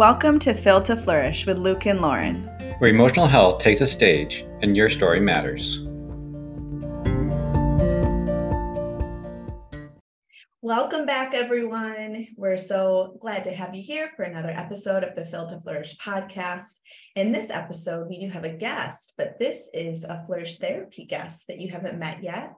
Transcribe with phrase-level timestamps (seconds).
[0.00, 2.44] Welcome to Phil to Flourish with Luke and Lauren,
[2.78, 5.82] where emotional health takes a stage and your story matters.
[10.62, 12.28] Welcome back, everyone.
[12.34, 15.94] We're so glad to have you here for another episode of the Phil to Flourish
[15.98, 16.80] podcast.
[17.14, 21.44] In this episode, we do have a guest, but this is a Flourish Therapy guest
[21.48, 22.54] that you haven't met yet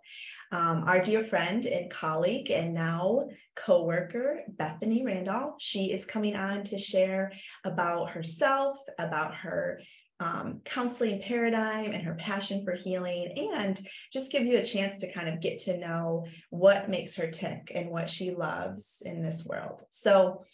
[0.53, 3.27] um, our dear friend and colleague and now
[3.57, 5.55] co-worker bethany randolph.
[5.59, 7.33] She is coming on to share
[7.65, 9.81] about herself about her
[10.21, 13.81] um, counseling paradigm and her passion for healing and
[14.13, 17.73] just give you a chance to kind of get to know what makes her tick
[17.75, 19.83] and what she loves in this world.
[19.91, 20.45] So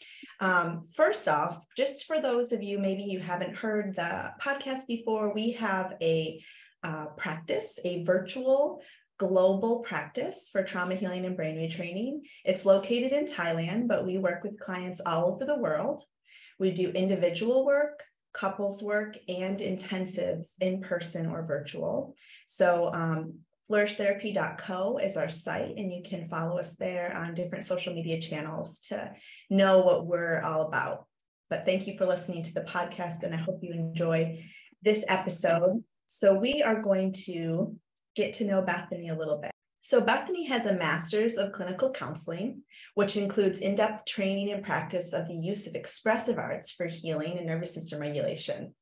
[0.40, 5.34] um, first off just for those of you maybe you haven't heard the podcast before
[5.34, 6.40] we have a
[6.84, 8.80] uh, practice, a virtual
[9.18, 12.20] global practice for trauma healing and brain retraining.
[12.44, 16.02] It's located in Thailand, but we work with clients all over the world.
[16.58, 22.14] We do individual work, couples work, and intensives in person or virtual.
[22.46, 27.94] So, um, flourishtherapy.co is our site, and you can follow us there on different social
[27.94, 29.12] media channels to
[29.50, 31.06] know what we're all about.
[31.50, 34.44] But thank you for listening to the podcast, and I hope you enjoy
[34.82, 35.82] this episode.
[36.06, 37.76] So, we are going to
[38.18, 39.52] get to know Bethany a little bit.
[39.80, 42.62] So, Bethany has a master's of clinical counseling,
[42.94, 47.38] which includes in depth training and practice of the use of expressive arts for healing
[47.38, 48.74] and nervous system regulation.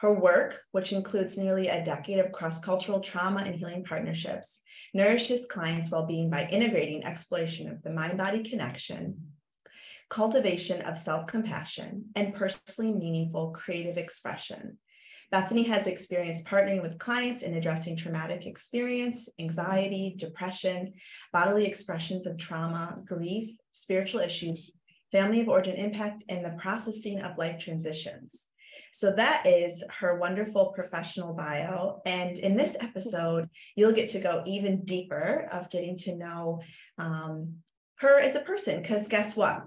[0.00, 4.60] Her work, which includes nearly a decade of cross cultural trauma and healing partnerships,
[4.92, 9.32] nourishes clients' well being by integrating exploration of the mind body connection,
[10.08, 14.78] cultivation of self compassion, and personally meaningful creative expression
[15.30, 20.94] Bethany has experience partnering with clients in addressing traumatic experience, anxiety, depression,
[21.32, 24.70] bodily expressions of trauma, grief, spiritual issues,
[25.12, 28.48] family of origin impact, and the processing of life transitions.
[28.92, 32.00] So that is her wonderful professional bio.
[32.04, 36.60] And in this episode, you'll get to go even deeper of getting to know
[36.98, 37.58] um,
[37.98, 38.82] her as a person.
[38.82, 39.62] Because guess what?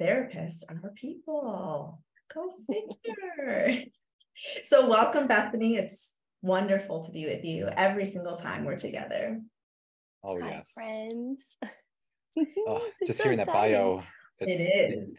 [0.00, 2.02] Therapists are people.
[2.34, 3.84] Go figure.
[4.62, 5.76] So, welcome, Bethany.
[5.76, 9.40] It's wonderful to be with you every single time we're together.
[10.22, 10.72] Oh, Hi, yes.
[10.72, 11.56] friends.
[12.68, 13.72] oh, just so hearing exciting.
[13.72, 14.02] that bio.
[14.40, 15.16] It is.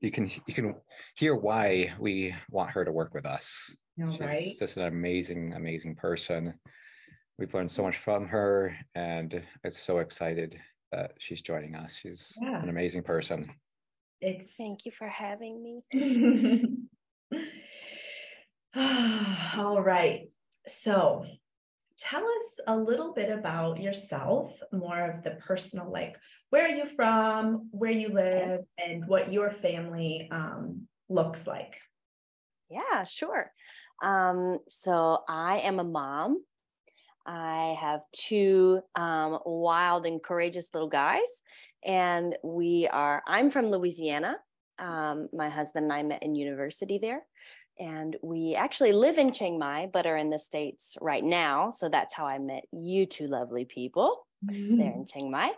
[0.00, 0.74] You can you can
[1.14, 3.76] hear why we want her to work with us.
[3.96, 4.48] No, She's right?
[4.58, 6.54] just an amazing, amazing person.
[7.38, 10.60] We've learned so much from her, and it's so excited
[10.90, 11.96] that she's joining us.
[11.96, 12.62] She's yeah.
[12.62, 13.50] an amazing person.
[14.20, 16.88] It's thank you for having me.
[19.56, 20.28] All right.
[20.66, 21.24] So
[21.98, 26.16] tell us a little bit about yourself, more of the personal, like
[26.50, 31.76] where are you from, where you live, and what your family um, looks like.
[32.70, 33.50] Yeah, sure.
[34.02, 36.42] Um, so I am a mom.
[37.26, 41.42] I have two um, wild and courageous little guys,
[41.84, 43.22] and we are.
[43.26, 44.36] I'm from Louisiana.
[44.78, 47.24] Um, my husband and I met in university there
[47.78, 51.70] and we actually live in Chiang Mai, but are in the States right now.
[51.70, 54.78] So that's how I met you two lovely people mm-hmm.
[54.78, 55.50] there in Chiang Mai.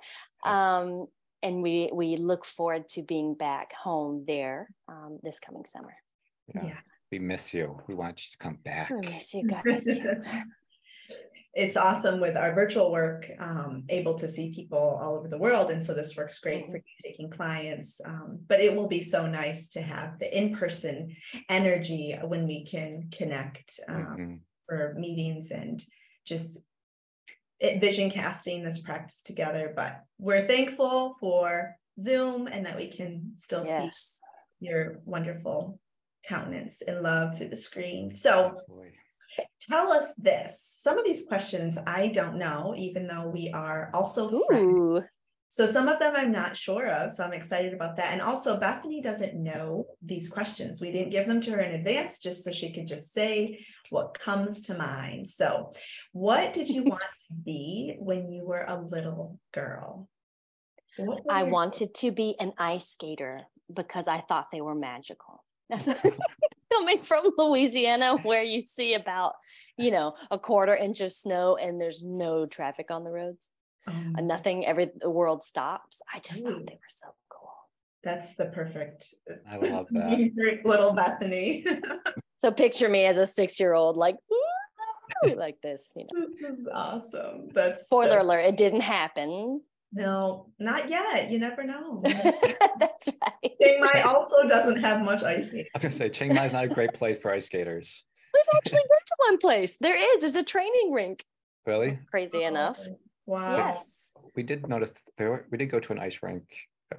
[0.45, 1.07] Um,
[1.43, 5.95] and we we look forward to being back home there um, this coming summer.
[6.55, 6.65] Yeah.
[6.65, 6.79] yeah.
[7.11, 7.81] We miss you.
[7.89, 8.91] We want you to come back.
[8.91, 9.49] We miss you.
[9.49, 10.23] God miss you.
[11.53, 15.71] it's awesome with our virtual work, um, able to see people all over the world.
[15.71, 17.03] And so this works great for mm-hmm.
[17.09, 18.01] taking clients.
[18.05, 21.17] Um, but it will be so nice to have the in person
[21.49, 24.35] energy when we can connect um, mm-hmm.
[24.69, 25.85] for meetings and
[26.25, 26.61] just
[27.61, 29.73] vision casting this practice together.
[29.75, 34.21] But we're thankful for Zoom and that we can still yes.
[34.61, 35.81] see your wonderful
[36.29, 38.13] countenance and love through the screen.
[38.13, 38.93] So, Absolutely
[39.69, 40.77] Tell us this.
[40.81, 44.45] Some of these questions I don't know, even though we are also Ooh.
[44.49, 45.09] friends.
[45.49, 47.11] So some of them I'm not sure of.
[47.11, 48.13] So I'm excited about that.
[48.13, 50.81] And also, Bethany doesn't know these questions.
[50.81, 54.17] We didn't give them to her in advance just so she could just say what
[54.17, 55.29] comes to mind.
[55.29, 55.73] So,
[56.13, 60.09] what did you want to be when you were a little girl?
[61.29, 63.41] I wanted to be an ice skater
[63.73, 65.40] because I thought they were magical.
[65.71, 65.89] That's
[66.73, 69.35] coming from Louisiana, where you see about,
[69.77, 73.51] you know, a quarter inch of snow and there's no traffic on the roads.
[73.87, 76.03] Um, nothing, every the world stops.
[76.13, 77.51] I just thought they were so cool.
[78.05, 79.15] That's the perfect.
[79.51, 80.61] I love that.
[80.65, 81.65] little Bethany.
[82.43, 84.17] so picture me as a six-year-old, like
[85.37, 85.93] like this.
[85.97, 87.49] You know, this is awesome.
[87.53, 88.41] That's spoiler so- alert.
[88.41, 91.31] It didn't happen No, not yet.
[91.31, 92.01] You never know.
[92.05, 93.53] That's right.
[93.61, 95.67] Chiang Mai also doesn't have much ice skating.
[95.67, 98.05] I was gonna say Chiang Mai is not a great place for ice skaters.
[98.33, 99.77] We've actually been to one place.
[99.81, 100.21] There is.
[100.21, 101.25] There's a training rink.
[101.67, 101.99] Really?
[102.11, 102.79] Crazy oh, enough.
[103.27, 103.57] Wow.
[103.57, 104.13] Yes.
[104.37, 106.45] We did notice there were, we did go to an ice rink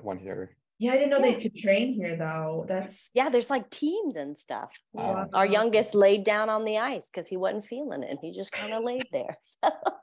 [0.01, 0.55] one here.
[0.79, 1.33] Yeah, I didn't know Yeah.
[1.33, 2.65] they could train here though.
[2.67, 4.79] That's Yeah, there's like teams and stuff.
[4.93, 5.23] Wow.
[5.23, 8.17] Um, Our youngest laid down on the ice because he wasn't feeling it.
[8.21, 9.38] He just kind of laid there.
[9.63, 9.97] Oh, Oh,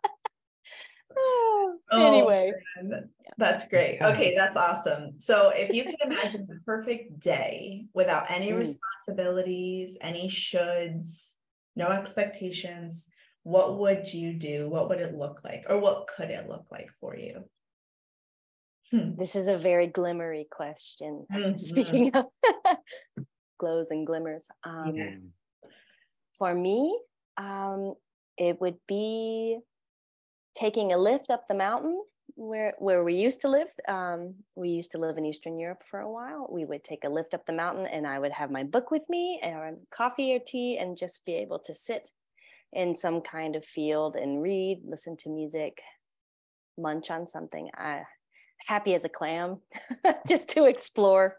[1.92, 4.00] anyway, man, That's great.
[4.00, 5.18] Okay, that's awesome.
[5.20, 8.58] So if you can imagine the perfect day without any Mm.
[8.58, 11.34] responsibilities, any shoulds,
[11.76, 13.06] no expectations,
[13.42, 14.68] what would you do?
[14.68, 15.64] What would it look like?
[15.68, 17.44] Or what could it look like for you?
[18.90, 19.16] Hmm.
[19.16, 21.26] this is a very glimmery question.
[21.30, 21.58] Mhm.
[21.70, 22.24] Speaking of
[23.58, 25.16] glows and glimmers, um, Yeah.
[26.38, 26.98] For me,
[27.36, 27.94] um,
[28.36, 29.58] it would be
[30.58, 32.02] taking a lift up the mountain
[32.34, 33.68] where where we used to live.
[33.86, 36.48] Um, we used to live in Eastern Europe for a while.
[36.50, 39.08] We would take a lift up the mountain, and I would have my book with
[39.08, 42.10] me and coffee or tea, and just be able to sit
[42.72, 45.80] in some kind of field and read, listen to music,
[46.76, 47.70] munch on something.
[47.74, 48.02] I
[48.66, 49.60] happy as a clam,
[50.28, 51.36] just to explore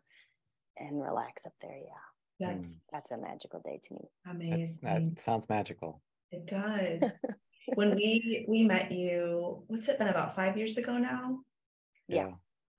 [0.78, 1.78] and relax up there.
[1.78, 4.10] Yeah, That's that's a magical day to me.
[4.26, 4.80] That, amazing.
[4.84, 6.02] that sounds magical.
[6.32, 7.04] It does.
[7.76, 11.40] when we we met you, what's it been about five years ago now?
[12.08, 12.32] Yeah.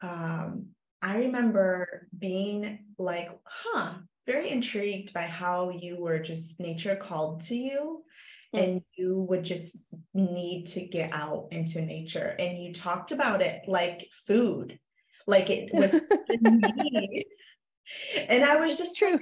[0.02, 0.70] um,
[1.02, 3.94] I remember being like, huh,
[4.26, 8.02] very intrigued by how you were just nature called to you.
[8.54, 8.62] Mm.
[8.62, 9.78] And you would just
[10.12, 12.34] need to get out into nature.
[12.38, 14.78] And you talked about it like food,
[15.26, 15.94] like it was.
[18.28, 19.18] And I was just true.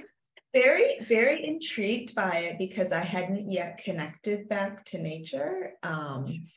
[0.53, 5.73] Very, very intrigued by it because I hadn't yet connected back to nature.
[5.83, 6.47] Um,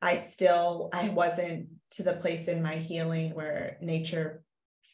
[0.00, 4.42] I still, I wasn't to the place in my healing where nature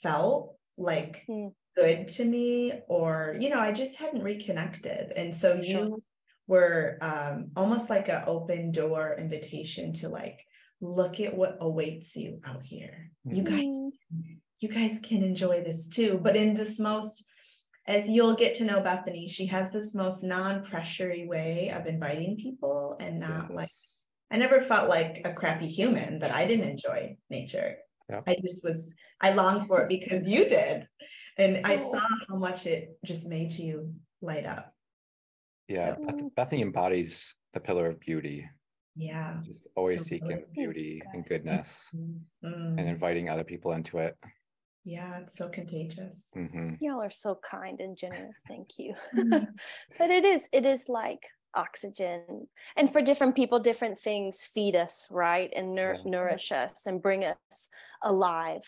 [0.03, 1.49] felt like Hmm.
[1.77, 5.13] good to me, or, you know, I just hadn't reconnected.
[5.15, 5.85] And so Sure.
[5.85, 6.03] you
[6.47, 10.45] were um, almost like an open door invitation to like,
[10.81, 13.11] look at what awaits you out here.
[13.25, 13.79] You guys
[14.15, 14.39] Mm.
[14.61, 16.19] you guys can enjoy this too.
[16.23, 17.25] But in this most,
[17.87, 22.97] as you'll get to know Bethany, she has this most non-pressury way of inviting people
[23.01, 23.69] and not like
[24.31, 27.77] I never felt like a crappy human that I didn't enjoy nature.
[28.11, 28.23] Yeah.
[28.27, 30.89] I just was I longed for it because you did.
[31.37, 33.93] And I saw how much it just made you
[34.23, 34.73] light up.
[35.69, 38.49] Yeah, So- Beth- Bethany embodies the pillar of beauty,
[38.97, 39.41] Yeah.
[39.45, 44.17] just always seeking beauty and goodness Mm, and inviting other people into it.
[44.85, 46.25] Yeah, it's so contagious.
[46.35, 48.41] hmm Y'all are so kind and generous.
[48.49, 48.95] Thank you.
[49.15, 49.49] Mhm.
[49.99, 51.23] but it is, it is like
[51.55, 52.49] oxygen.
[52.77, 55.51] And for different people, different things feed us, right?
[55.55, 56.11] And nour- Yeah.
[56.11, 57.69] nourish us and bring us
[58.03, 58.63] alive.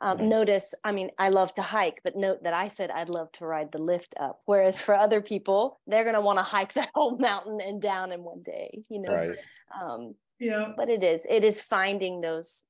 [0.00, 0.26] Um, Yeah.
[0.26, 3.46] Notice, I mean, I love to hike, but note that I said I'd love to
[3.46, 4.42] ride the lift up.
[4.46, 8.10] Whereas for other people, they're going to want to hike that whole mountain and down
[8.12, 9.12] in one day, you know?
[9.14, 9.38] Right.
[9.80, 10.72] Um, Yeah.
[10.76, 12.64] but it is it is finding those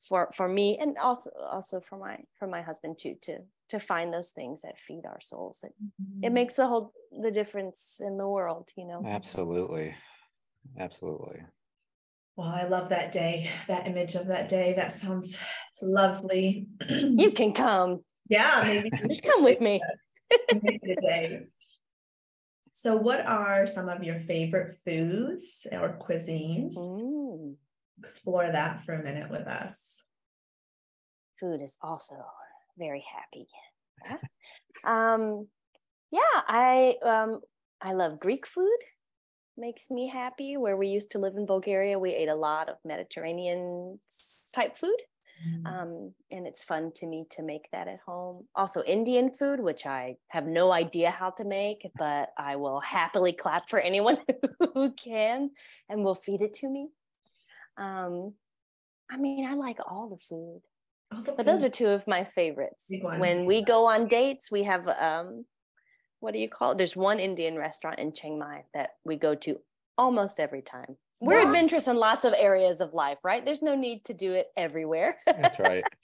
[0.00, 3.38] for for me and also also for my for my husband too to
[3.68, 5.72] to find those things that feed our souls it,
[6.22, 6.34] it Mm-hmm.
[6.34, 6.92] makes the whole
[7.22, 9.94] the difference in the world you know Absolutely.
[10.78, 11.42] Absolutely.
[12.36, 14.74] Well, I love that day, that image of that day.
[14.74, 15.38] That sounds
[15.80, 16.66] lovely.
[16.88, 19.80] you can come yeah, maybe just come with me
[20.50, 21.46] make it a day.
[22.72, 26.74] So, what are some of your favorite foods or cuisines?
[26.76, 27.54] Mm,
[27.98, 30.02] Explore that for a minute with us.
[31.40, 32.14] food is also
[32.78, 33.46] very happy
[34.04, 34.18] Yeah.
[34.84, 35.48] um
[36.10, 37.40] yeah i um
[37.80, 38.78] i love greek food
[39.56, 42.76] makes me happy where we used to live in bulgaria we ate a lot of
[42.84, 43.98] mediterranean
[44.54, 45.00] type food
[45.44, 45.66] Mm.
[45.66, 48.46] um, and it's fun to me to make that at home.
[48.54, 53.32] Also, Indian food, which I have no idea how to make, but I will happily
[53.32, 54.18] clap for anyone
[54.74, 55.50] who can
[55.88, 56.90] and will feed it to me.
[57.76, 58.34] Um,
[59.10, 60.62] I mean, I like all the food,
[61.12, 62.86] All the but those are two of my favorites.
[63.02, 65.44] When we go on dates, we have um,
[66.20, 66.78] what do you call it?
[66.78, 69.60] There's one Indian restaurant in Chiang Mai that we go to
[69.98, 70.96] almost every time.
[71.20, 71.46] We're Wow.
[71.48, 73.44] adventurous in lots of areas of life, right?
[73.44, 75.16] There's no need to do it everywhere.
[75.26, 75.84] That's right.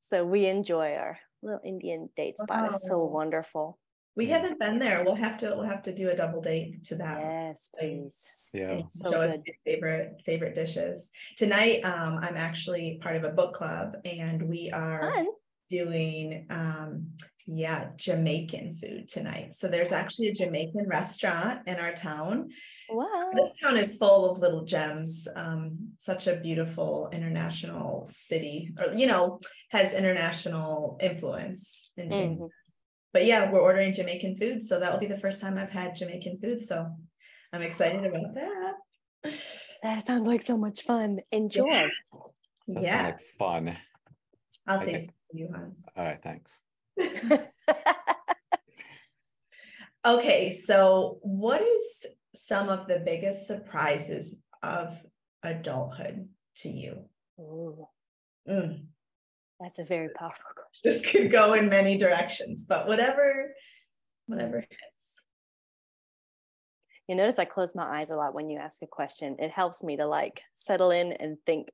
[0.00, 2.70] So we enjoy our little Indian date spot.
[2.72, 3.78] It's so wonderful.
[4.18, 4.38] We Yeah.
[4.38, 5.04] haven't been there.
[5.04, 5.46] We'll have to.
[5.46, 7.20] We'll have to do a double date to that.
[7.20, 8.28] Yes, please.
[8.52, 8.72] Yeah.
[8.80, 9.40] It's so good.
[9.64, 11.82] favorite favorite dishes tonight.
[11.84, 15.26] Um, I'm actually part of a book club, and we are Fun.
[15.70, 17.12] doing um,
[17.46, 19.54] yeah, Jamaican food tonight.
[19.54, 22.48] So there's actually a Jamaican restaurant in our town.
[22.90, 23.30] Wow.
[23.34, 25.28] This town is full of little gems.
[25.36, 29.38] Um, such a beautiful international city, or you know,
[29.70, 32.32] has international influence in Jamaica.
[32.32, 32.46] Mm-hmm.
[33.12, 34.62] But yeah, we're ordering Jamaican food.
[34.62, 36.60] So that'll be the first time I've had Jamaican food.
[36.60, 36.86] So
[37.52, 39.34] I'm excited about that.
[39.82, 41.20] That sounds like so much fun.
[41.32, 41.66] Enjoy.
[41.66, 42.80] Yeah.
[42.80, 43.02] yeah.
[43.04, 43.76] like fun.
[44.66, 45.74] I'll say you, hon.
[45.96, 46.62] All right, thanks.
[50.06, 54.98] okay, so what is some of the biggest surprises of
[55.42, 57.04] adulthood to you?
[58.48, 58.86] Mm.
[59.60, 60.82] That's a very powerful question.
[60.84, 63.54] This could go in many directions, but whatever,
[64.26, 65.22] whatever hits.
[67.08, 69.36] You notice I close my eyes a lot when you ask a question.
[69.38, 71.70] It helps me to like settle in and think.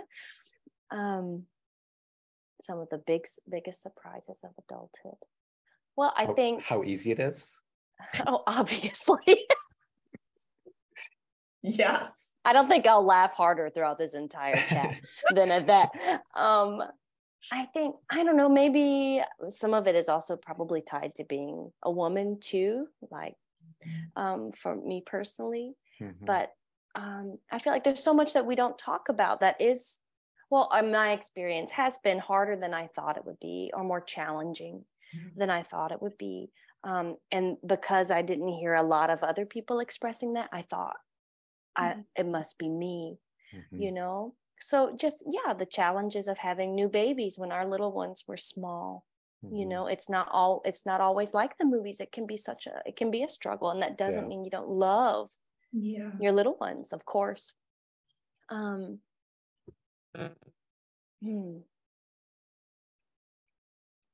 [0.90, 1.44] um,
[2.62, 5.18] some of the big biggest surprises of adulthood?
[5.96, 7.58] Well, I how, think how easy it is.
[8.26, 9.46] Oh, obviously.
[11.62, 12.29] yes.
[12.44, 15.00] I don't think I'll laugh harder throughout this entire chat
[15.34, 15.90] than at that.
[16.34, 16.82] Um,
[17.52, 18.48] I think I don't know.
[18.48, 22.86] Maybe some of it is also probably tied to being a woman too.
[23.10, 23.34] Like
[24.16, 26.24] um, for me personally, mm-hmm.
[26.24, 26.52] but
[26.94, 29.98] um, I feel like there's so much that we don't talk about that is
[30.50, 34.00] well uh, my experience has been harder than i thought it would be or more
[34.00, 34.84] challenging
[35.16, 35.38] mm-hmm.
[35.38, 36.50] than i thought it would be
[36.82, 40.96] um, and because i didn't hear a lot of other people expressing that i thought.
[41.76, 43.18] I, it must be me
[43.54, 43.82] mm-hmm.
[43.82, 48.24] you know so just yeah the challenges of having new babies when our little ones
[48.26, 49.04] were small
[49.42, 49.68] you mm-hmm.
[49.68, 52.82] know it's not all it's not always like the movies it can be such a
[52.84, 54.28] it can be a struggle and that doesn't yeah.
[54.28, 55.30] mean you don't love
[55.72, 57.54] yeah your little ones of course
[58.50, 58.98] um
[61.22, 61.58] Hmm.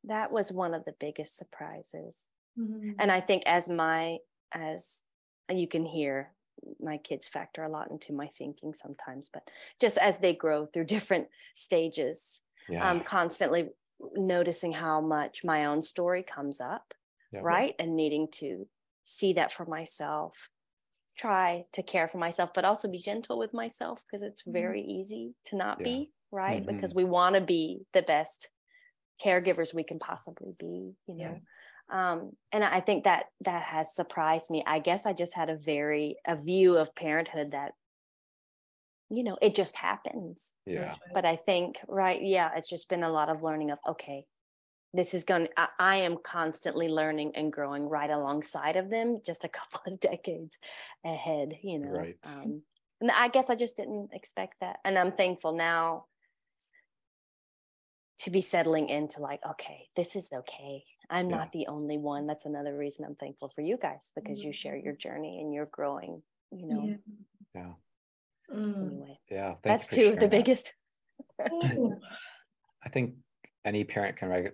[0.04, 2.30] That was one of the biggest surprises.
[2.58, 2.92] Mm-hmm.
[2.98, 4.18] And I think as my,
[4.52, 5.02] as
[5.50, 6.32] you can hear,
[6.80, 10.84] my kids factor a lot into my thinking sometimes, but just as they grow through
[10.96, 12.88] different stages, yeah.
[12.88, 13.68] I'm constantly
[14.14, 16.94] noticing how much my own story comes up,
[17.32, 17.40] yeah.
[17.42, 17.74] right?
[17.78, 18.66] And needing to
[19.04, 20.50] see that for myself,
[21.16, 24.52] try to care for myself, but also be gentle with myself because it's mm-hmm.
[24.52, 24.90] very mm-hmm.
[24.90, 25.84] easy to not yeah.
[25.84, 26.74] be right mm-hmm.
[26.74, 28.48] because we want to be the best
[29.24, 31.46] caregivers we can possibly be you know yes.
[31.90, 34.62] Um and i think that that has surprised me.
[34.66, 37.72] I guess i just had a very a view of parenthood that
[39.08, 40.52] you know it just happens.
[40.66, 40.92] Yeah.
[41.14, 44.26] But i think right yeah it's just been a lot of learning of okay
[44.94, 49.44] this is going I, I am constantly learning and growing right alongside of them just
[49.44, 50.58] a couple of decades
[51.04, 51.90] ahead you know?
[51.90, 52.16] Right.
[52.24, 52.62] Um
[53.00, 54.78] and i guess i just didn't expect that.
[54.84, 56.06] And i'm thankful now
[58.18, 61.36] to be settling into like okay this is okay i'm yeah.
[61.36, 64.48] not the only one that's another reason i'm thankful for you guys because mm-hmm.
[64.48, 66.96] you share your journey and you're growing you know yeah,
[67.54, 68.54] yeah.
[68.54, 68.86] Mm.
[68.92, 70.72] anyway yeah that's two of the biggest
[71.40, 73.14] i think
[73.64, 74.50] any parent can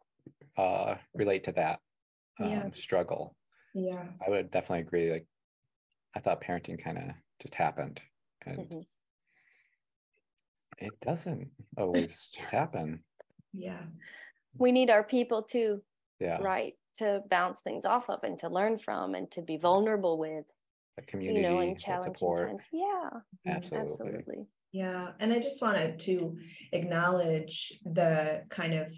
[0.56, 1.80] uh, relate to that
[2.40, 2.68] um, yeah.
[2.74, 3.36] struggle
[3.74, 5.26] yeah i would definitely agree like
[6.16, 7.04] i thought parenting kind of
[7.40, 8.02] just happened
[8.44, 8.80] and mm-hmm
[10.78, 13.02] it doesn't always just happen.
[13.52, 13.78] Yeah.
[13.78, 13.92] Mm.
[14.58, 15.82] We need our people too.
[16.20, 16.38] Yeah.
[16.40, 16.74] Right.
[16.96, 20.44] To bounce things off of and to learn from and to be vulnerable with.
[20.98, 22.48] A community, you know, in challenging support.
[22.48, 22.66] times.
[22.72, 22.86] Yeah.
[22.86, 23.50] Mm-hmm.
[23.50, 23.86] Absolutely.
[23.86, 24.46] Absolutely.
[24.72, 25.08] Yeah.
[25.20, 26.36] And I just wanted to
[26.72, 28.92] acknowledge the kind of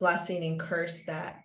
[0.00, 1.36] blessing and curse that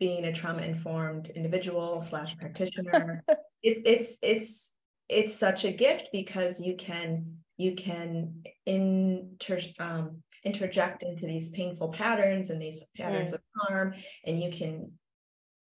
[0.00, 3.22] being a trauma informed individual slash practitioner
[3.62, 4.72] it's it's it's
[5.08, 11.90] it's such a gift because you can you can inter, um, interject into these painful
[11.90, 13.34] patterns and these patterns mm.
[13.34, 13.94] of harm,
[14.26, 14.92] and you can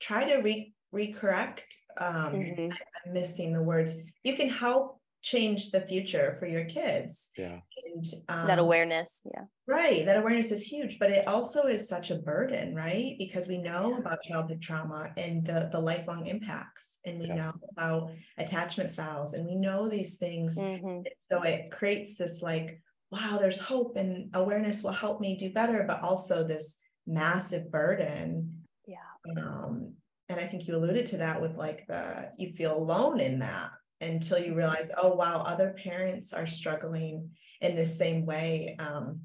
[0.02, 1.60] try to re- recorrect.
[1.98, 2.72] Um, mm-hmm.
[2.72, 3.96] I'm missing the words.
[4.24, 7.30] You can help change the future for your kids.
[7.38, 7.60] Yeah.
[7.86, 9.22] And um, that awareness.
[9.26, 9.46] Yeah.
[9.68, 10.06] Right.
[10.06, 13.16] That awareness is huge, but it also is such a burden, right?
[13.20, 13.98] Because we know yeah.
[13.98, 17.36] about childhood trauma and the, the lifelong impacts, and we yeah.
[17.36, 20.58] know about attachment styles, and we know these things.
[20.58, 21.02] Mm-hmm.
[21.30, 22.82] So it creates this like,
[23.12, 28.64] wow, there's hope and awareness will help me do better, but also this massive burden.
[28.86, 28.98] Yeah.
[29.38, 29.96] Um,
[30.30, 33.72] and I think you alluded to that with like the you feel alone in that
[34.00, 39.22] until you realize, oh, wow, other parents are struggling in the same way um,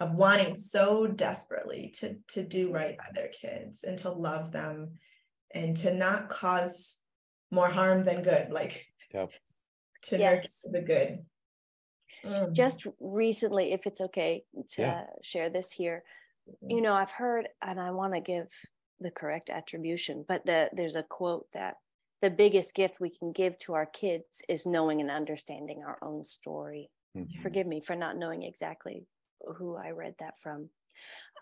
[0.00, 4.90] of wanting so desperately to, to do right by their kids and to love them
[5.54, 6.98] and to not cause
[7.50, 9.30] more harm than good, like yep.
[10.02, 10.64] to yes.
[10.70, 11.24] the good.
[12.24, 12.52] Mm.
[12.52, 15.04] Just recently, if it's okay to yeah.
[15.22, 16.02] share this here,
[16.66, 18.48] you know, I've heard, and I want to give
[19.00, 21.76] the correct attribution, but the, there's a quote that
[22.20, 26.24] the biggest gift we can give to our kids is knowing and understanding our own
[26.24, 26.90] story.
[27.16, 27.40] Mm-hmm.
[27.40, 29.06] Forgive me for not knowing exactly
[29.56, 30.68] who I read that from.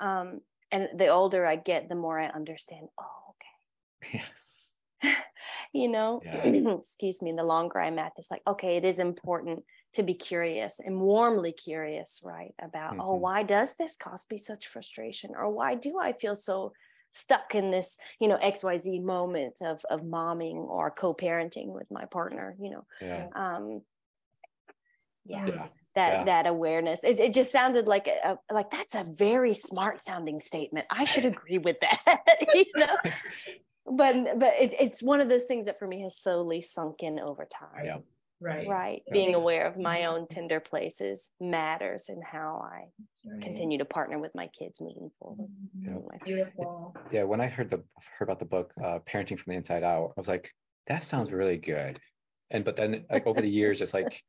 [0.00, 0.40] Um,
[0.70, 2.88] and the older I get, the more I understand.
[2.98, 4.22] Oh, okay.
[4.22, 4.76] Yes.
[5.72, 6.44] you know, yeah.
[6.78, 7.32] excuse me.
[7.32, 11.52] The longer I'm at this, like, okay, it is important to be curious and warmly
[11.52, 12.54] curious, right?
[12.60, 13.00] About, oh, mm-hmm.
[13.00, 15.32] oh, why does this cause me such frustration?
[15.36, 16.72] Or why do I feel so
[17.12, 22.56] stuck in this, you know, XYZ moment of of momming or co-parenting with my partner,
[22.58, 22.84] you know.
[23.00, 23.26] Yeah.
[23.34, 23.82] Um
[25.24, 25.46] yeah.
[25.46, 25.66] yeah.
[25.94, 26.24] That yeah.
[26.24, 27.04] that awareness.
[27.04, 30.86] It, it just sounded like a, like that's a very smart sounding statement.
[30.90, 32.18] I should agree with that.
[32.54, 32.96] you know?
[33.84, 37.18] but but it, it's one of those things that for me has slowly sunk in
[37.18, 37.84] over time.
[37.84, 37.98] Yeah
[38.42, 39.12] right right yeah.
[39.12, 40.14] being aware of my mm-hmm.
[40.14, 42.84] own tender places matters and how i
[43.30, 43.40] right.
[43.40, 45.96] continue to partner with my kids moving forward mm-hmm.
[45.96, 46.18] yeah.
[46.24, 47.82] beautiful yeah when i heard the
[48.18, 50.52] heard about the book uh, parenting from the inside out i was like
[50.88, 52.00] that sounds really good
[52.50, 54.22] and but then like over the years it's like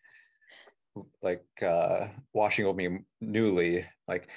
[1.21, 4.27] like uh washing over me newly like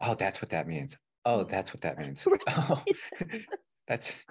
[0.00, 2.40] oh that's what that means oh that's what that means right.
[2.48, 2.82] oh,
[3.88, 4.22] that's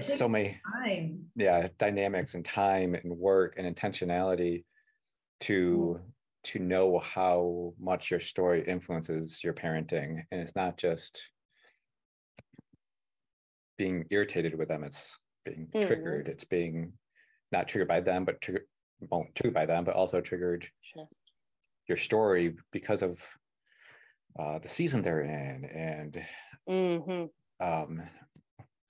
[0.00, 1.24] so many time.
[1.36, 4.64] yeah dynamics and time and work and intentionality
[5.40, 6.02] to mm.
[6.42, 11.30] to know how much your story influences your parenting and it's not just
[13.76, 15.86] being irritated with them it's being mm.
[15.86, 16.92] triggered it's being
[17.52, 18.66] not triggered by them but triggered
[19.10, 21.06] well, triggered by them but also triggered sure.
[21.88, 23.18] your story because of
[24.38, 26.22] uh, the season they're in and
[26.68, 27.64] mm-hmm.
[27.64, 28.02] um,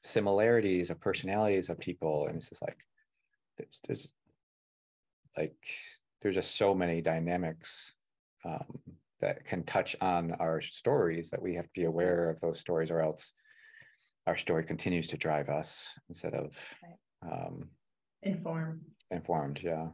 [0.01, 2.79] similarities of personalities of people and it's just like
[3.57, 4.13] there's, there's
[5.37, 5.57] like
[6.21, 7.95] there's just so many dynamics
[8.45, 8.79] um,
[9.21, 12.91] that can touch on our stories that we have to be aware of those stories
[12.91, 13.33] or else
[14.27, 16.57] our story continues to drive us instead of
[17.23, 17.69] um,
[18.23, 18.81] inform
[19.11, 19.89] informed yeah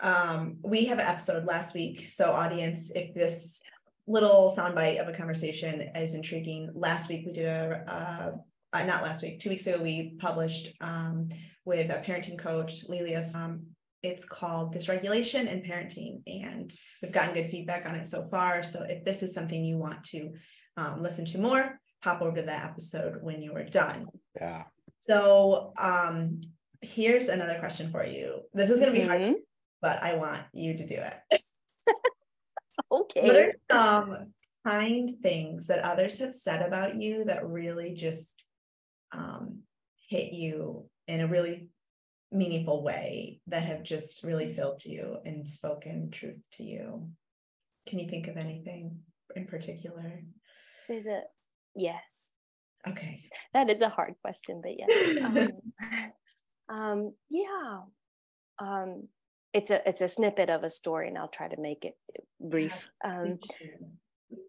[0.00, 3.62] um, we have an episode last week so audience if this
[4.06, 8.30] little soundbite of a conversation is intriguing last week we did a, uh,
[8.80, 11.28] not last week, two weeks ago, we published um,
[11.64, 13.24] with a parenting coach, Lilia.
[13.34, 13.66] Um,
[14.02, 18.62] it's called Dysregulation and Parenting, and we've gotten good feedback on it so far.
[18.64, 20.32] So if this is something you want to
[20.76, 24.04] um, listen to more, pop over to that episode when you are done.
[24.40, 24.64] Yeah.
[25.00, 26.40] So um,
[26.82, 28.42] here's another question for you.
[28.52, 29.24] This is going to be mm-hmm.
[29.24, 29.34] hard,
[29.80, 31.42] but I want you to do it.
[32.92, 33.22] okay.
[33.22, 34.32] What are some
[34.66, 38.44] kind things that others have said about you that really just
[39.12, 39.60] um,
[40.08, 41.68] hit you in a really
[42.30, 47.08] meaningful way that have just really filled you and spoken truth to you?
[47.86, 48.98] Can you think of anything
[49.36, 50.22] in particular?
[50.88, 51.22] There's a
[51.74, 52.32] yes.
[52.88, 53.22] Okay.
[53.54, 55.22] That is a hard question, but yes.
[55.24, 55.48] um,
[56.68, 57.80] um, yeah.
[58.58, 59.08] Um,
[59.52, 61.94] it's a it's a snippet of a story, and I'll try to make it
[62.40, 62.90] brief.
[63.04, 63.38] Um,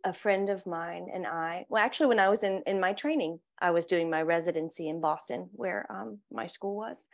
[0.04, 3.40] a friend of mine and I, well, actually, when I was in, in my training,
[3.62, 7.08] I was doing my residency in Boston, where um, my school was.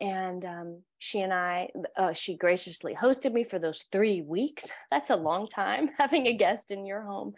[0.00, 4.70] And um, she and I, uh, she graciously hosted me for those three weeks.
[4.90, 7.34] That's a long time having a guest in your home.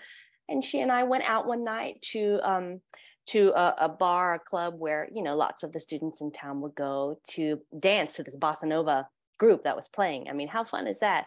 [0.48, 2.80] And she and I went out one night to um,
[3.26, 6.60] to a, a, bar, a club where you know lots of the students in town
[6.60, 9.08] would go to dance to this bossa nova
[9.38, 10.28] group that was playing.
[10.28, 11.26] I mean, how fun is that?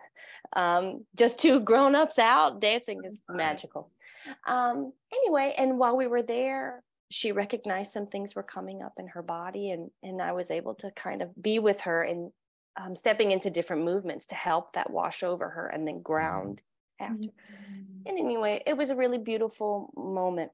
[0.56, 3.92] Um, just two grown-ups out dancing is magical.
[4.48, 9.08] Um, anyway, and while we were there, she recognized some things were coming up in
[9.10, 12.32] her body, and and I was able to kind of be with her and
[12.78, 16.62] um, stepping into different movements to help that wash over her and then ground
[17.00, 17.16] after.
[17.16, 18.08] Mm-hmm.
[18.08, 20.52] And anyway, it was a really beautiful moment.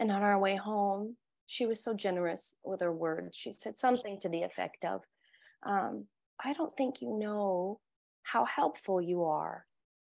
[0.00, 3.36] And on our way home, she was so generous with her words.
[3.36, 5.02] She said something to the effect of,
[5.66, 6.06] um,
[6.44, 7.80] I don't think you know
[8.22, 9.64] how helpful you are.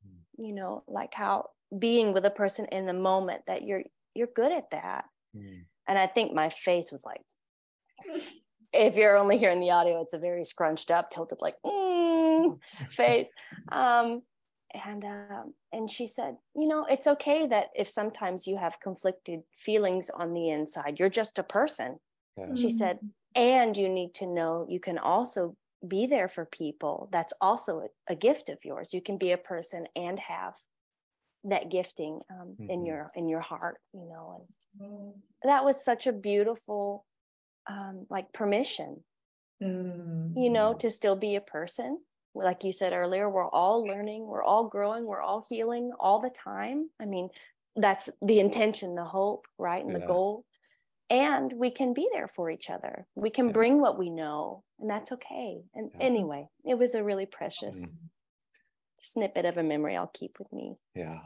[0.06, 0.46] Mm.
[0.46, 3.82] You know, like how being with a person in the moment that you're
[4.14, 5.06] you're good at that.
[5.36, 5.64] Mm.
[5.88, 7.22] And I think my face was like
[8.72, 12.58] if you're only hearing the audio, it's a very scrunched up, tilted like mm,
[12.90, 13.28] face.
[13.72, 14.22] Um,
[14.84, 19.40] and um, and she said, you know, it's okay that if sometimes you have conflicted
[19.56, 21.98] feelings on the inside, you're just a person.
[22.36, 22.54] Yeah.
[22.54, 23.08] She said, mm.
[23.34, 25.56] and you need to know you can also
[25.86, 29.38] be there for people that's also a, a, gift of yours you can be a
[29.38, 30.54] person and have
[31.44, 32.70] that gifting um, mm-hmm.
[32.70, 34.46] in your in your heart you know
[34.78, 35.12] and mm.
[35.42, 37.06] that was such a beautiful
[37.66, 39.02] um, like permission
[39.62, 40.36] mm-hmm.
[40.36, 41.98] you know to still be a person
[42.34, 46.30] like you said earlier we're all learning we're all growing we're all healing all the
[46.30, 47.28] time i mean
[47.76, 49.84] that's the intention, the hope, right?
[49.84, 50.44] And the goal.
[51.08, 53.06] And we can be there for each other.
[53.14, 53.52] We can Yeah.
[53.52, 55.62] bring what we know, and that's okay.
[55.74, 56.00] And Yeah.
[56.00, 58.10] anyway, it was a really precious Mm.
[58.98, 60.78] snippet of a memory I'll keep with me.
[60.94, 61.20] Yeah.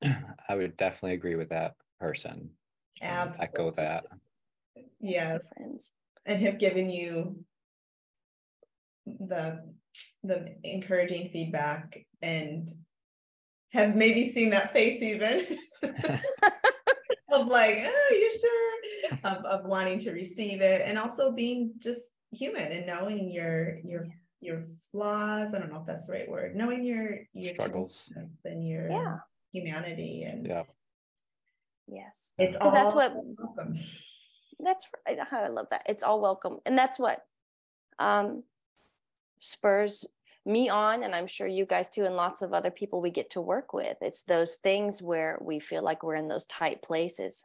[0.48, 2.56] I would definitely agree with that person.
[3.00, 4.04] and Echo that.
[4.76, 5.52] my Yes.
[5.56, 5.92] friends.
[6.24, 7.44] And have given you
[9.06, 9.74] the
[10.24, 12.72] the encouraging feedback and
[13.72, 15.44] have maybe seen that face even
[17.30, 19.20] of like, oh, you sure?
[19.24, 24.06] Of, of wanting to receive it and also being just human and knowing your your
[24.40, 25.54] your flaws.
[25.54, 26.54] I don't know if that's the right word.
[26.56, 28.12] Knowing your your Struggles.
[28.44, 29.16] and your Yeah.
[29.52, 30.64] humanity and Yeah.
[31.86, 32.32] Yes.
[32.38, 33.78] it's Because that's what welcome.
[34.60, 35.18] that's right.
[35.30, 35.82] I love that.
[35.86, 36.58] It's all welcome.
[36.64, 37.24] And that's what
[37.98, 38.44] um
[39.38, 40.06] spurs
[40.46, 43.30] me on and I'm sure you guys too and lots of other people we get
[43.30, 43.96] to work with.
[44.00, 47.44] It's those things where we feel like we're in those tight places,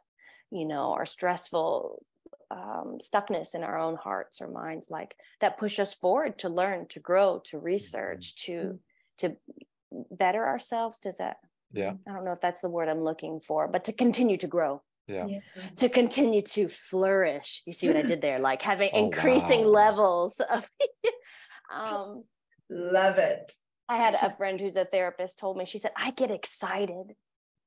[0.50, 2.04] you know, or stressful
[2.50, 6.86] um, stuckness in our own hearts or minds like that push us forward to learn
[6.88, 8.80] to grow to research to
[9.18, 9.36] to
[10.10, 11.36] better ourselves does that
[11.72, 11.92] Yeah.
[12.08, 14.82] i don't know if that's the word i'm looking for but to continue to grow
[15.06, 15.26] Yeah.
[15.26, 15.40] Yeah.
[15.76, 17.62] to continue to flourish.
[17.66, 18.40] You see what I did there?
[18.40, 19.70] Like having Oh, increasing wow.
[19.70, 20.68] levels of.
[21.72, 22.24] um,
[22.70, 23.52] Love it.
[23.88, 27.16] I had a friend who's a therapist told me, she said, I get excited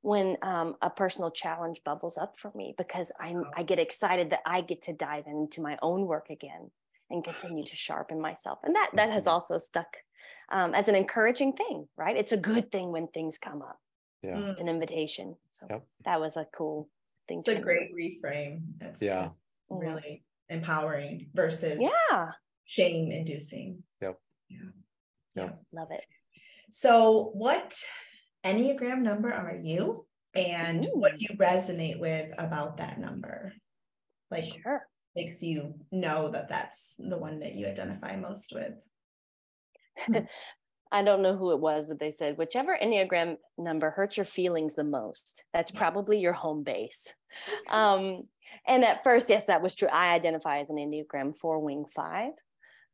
[0.02, 4.40] when um, a personal challenge bubbles up for me because I'm, I get excited that
[4.46, 6.72] I get to dive into my own work again
[7.10, 8.60] and continue to sharpen myself.
[8.64, 9.32] And that, that has Mhm.
[9.32, 9.98] also stuck
[10.50, 12.16] um, as an encouraging thing, right?
[12.16, 13.82] It's a good thing when things come up.
[14.22, 14.38] Yeah.
[14.38, 15.36] Mm, It's an invitation.
[15.52, 15.86] So Yep.
[16.06, 16.90] that was a cool
[17.28, 17.40] thing.
[17.40, 18.62] It's a to great reframe.
[18.82, 19.32] It's Yeah.
[19.70, 19.82] Mhm.
[19.82, 22.32] really empowering versus Yeah.
[22.64, 23.84] shame inducing.
[24.02, 24.18] Yep.
[24.48, 24.60] Yeah.
[25.36, 25.52] Yeah.
[25.72, 26.04] Love it.
[26.72, 27.80] So what
[28.46, 30.06] Enneagram number are you?
[30.36, 33.54] And what do you resonate with about that number?
[34.32, 34.88] Like Sure.
[35.16, 38.74] makes you know that that's the one that you identify most with.
[40.92, 44.76] I don't know who it was, but they said whichever Enneagram number hurts your feelings
[44.76, 47.14] the most, that's probably your home base.
[47.72, 48.28] Um,
[48.68, 49.88] and at first, yes, that was true.
[49.88, 52.34] I identify as an Enneagram four wing five.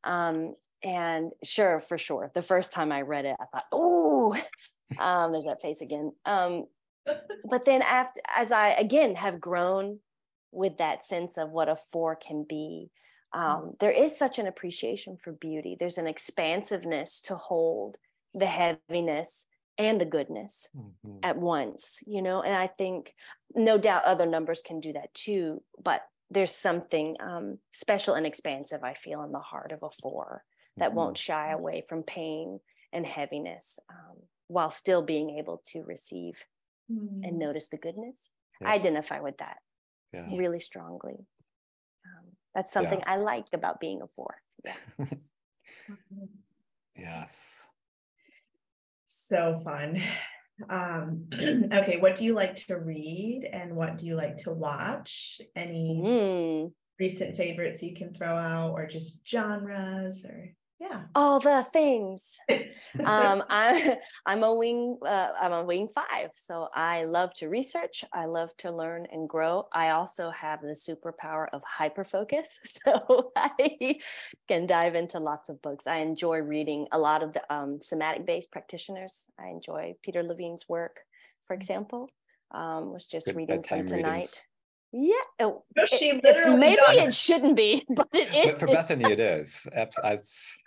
[0.06, 2.32] Um, and sure, for sure.
[2.34, 4.34] The first time I read it, I thought, oh,
[5.00, 6.14] um, there's that face again.
[6.26, 6.66] Um,
[7.50, 10.00] but then after as I again have grown
[10.52, 12.92] with that sense of what a four can be,
[13.34, 15.76] um, there is such an appreciation for beauty.
[15.80, 17.98] There's an expansiveness to hold
[18.34, 21.20] the heaviness and the goodness Mhm.
[21.24, 22.42] at once, you know.
[22.42, 23.14] And I think
[23.56, 28.84] no doubt other numbers can do that too, but there's something um, special and expansive
[28.84, 30.44] I feel in the heart of a four
[30.80, 32.60] that won't shy away from pain
[32.92, 36.46] and heaviness um, while still being able to receive
[36.90, 37.38] and Mm.
[37.38, 38.32] notice the goodness.
[38.60, 38.70] Yeah.
[38.70, 39.58] I identify with that
[40.12, 40.26] Yeah.
[40.36, 41.28] really strongly.
[42.06, 44.42] Um, that's something I like about being a four.
[46.96, 47.70] Yes.
[49.06, 50.02] So fun.
[50.70, 55.40] Um, okay, what do you like to read and what do you like to watch?
[55.56, 56.74] Any Mm.
[57.00, 61.02] recent favorites you can throw out or just genres or yeah.
[61.14, 62.38] All the things.
[63.04, 68.06] um, I'm I'm a wing uh, I'm a wing five, so I love to research.
[68.14, 69.68] I love to learn and grow.
[69.74, 74.00] I also have the superpower of hyper focus, so I
[74.48, 75.86] can dive into lots of books.
[75.88, 79.26] I enjoy reading a lot of the um, somatic based practitioners.
[79.40, 81.02] I enjoy Peter Levine's work,
[81.46, 82.10] for example.
[82.52, 84.12] Um, was just Good reading some tonight.
[84.12, 84.44] readings.
[84.92, 86.98] Yeah, oh, No, it- she it- literally maybe does.
[86.98, 88.46] it shouldn't be, but it is.
[88.52, 89.68] But for Bethany, it is.
[89.76, 90.58] Abs- it's-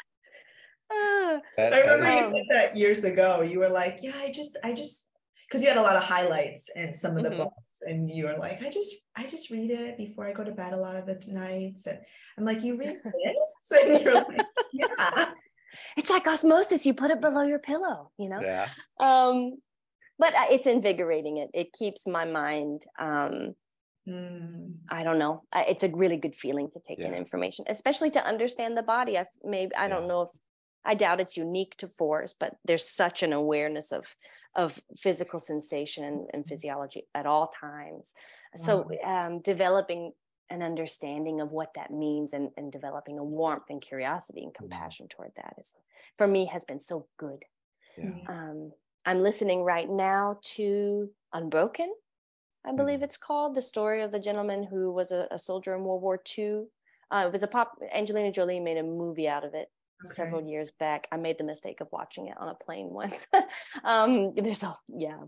[0.93, 3.41] Ah, that- I remember that you said that years ago.
[3.43, 5.09] You were like, yeah, I just, I just,
[5.49, 7.39] because you had a lot of highlights and some of the Mhm.
[7.39, 10.53] books, and you were like, I just, I just read it before I go to
[10.53, 11.99] bed a lot of the nights, and
[12.39, 13.49] I'm like, you read this,
[13.83, 15.33] and you're like, yeah,
[15.97, 16.85] it's like osmosis.
[16.87, 18.43] You put it below your pillow, you know.
[18.43, 18.67] yeah.
[19.01, 19.59] um
[20.19, 23.55] but uh, it's invigorating it it keeps my mind um
[24.09, 28.23] Mm, i don't know it's a really good feeling to take in information especially to
[28.33, 30.31] understand the body i maybe i don't know if
[30.85, 34.17] i doubt it's unique to fours but there's such an awareness of
[34.55, 38.13] of physical sensation and, and physiology at all times
[38.57, 40.13] so um developing
[40.51, 45.09] an understanding of what that means and, and developing a warmth and curiosity and compassion
[45.09, 45.75] toward that is
[46.17, 47.45] for me has been so good
[47.97, 48.11] Yeah.
[48.29, 48.73] um,
[49.05, 51.93] I'm listening right now to Unbroken,
[52.65, 53.05] I believe Mhm.
[53.05, 56.21] it's called, the story of the gentleman who was a, a soldier in World War
[56.39, 56.67] II.
[57.11, 57.73] Uh, it was a pop.
[57.93, 59.71] Angelina Jolie made a movie out of it
[60.05, 61.09] several years back.
[61.13, 63.25] I made the mistake of watching it on a plane once.
[63.85, 65.19] um, there's a yeah,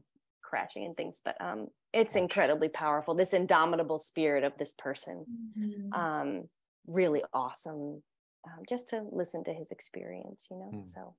[0.42, 5.26] crashing and things but um it's incredibly powerful this indomitable spirit of this person
[5.58, 5.92] Mhm.
[5.98, 6.48] um
[6.86, 8.02] really awesome
[8.46, 10.86] um, just to listen to his experience you know Mm.
[10.86, 11.16] so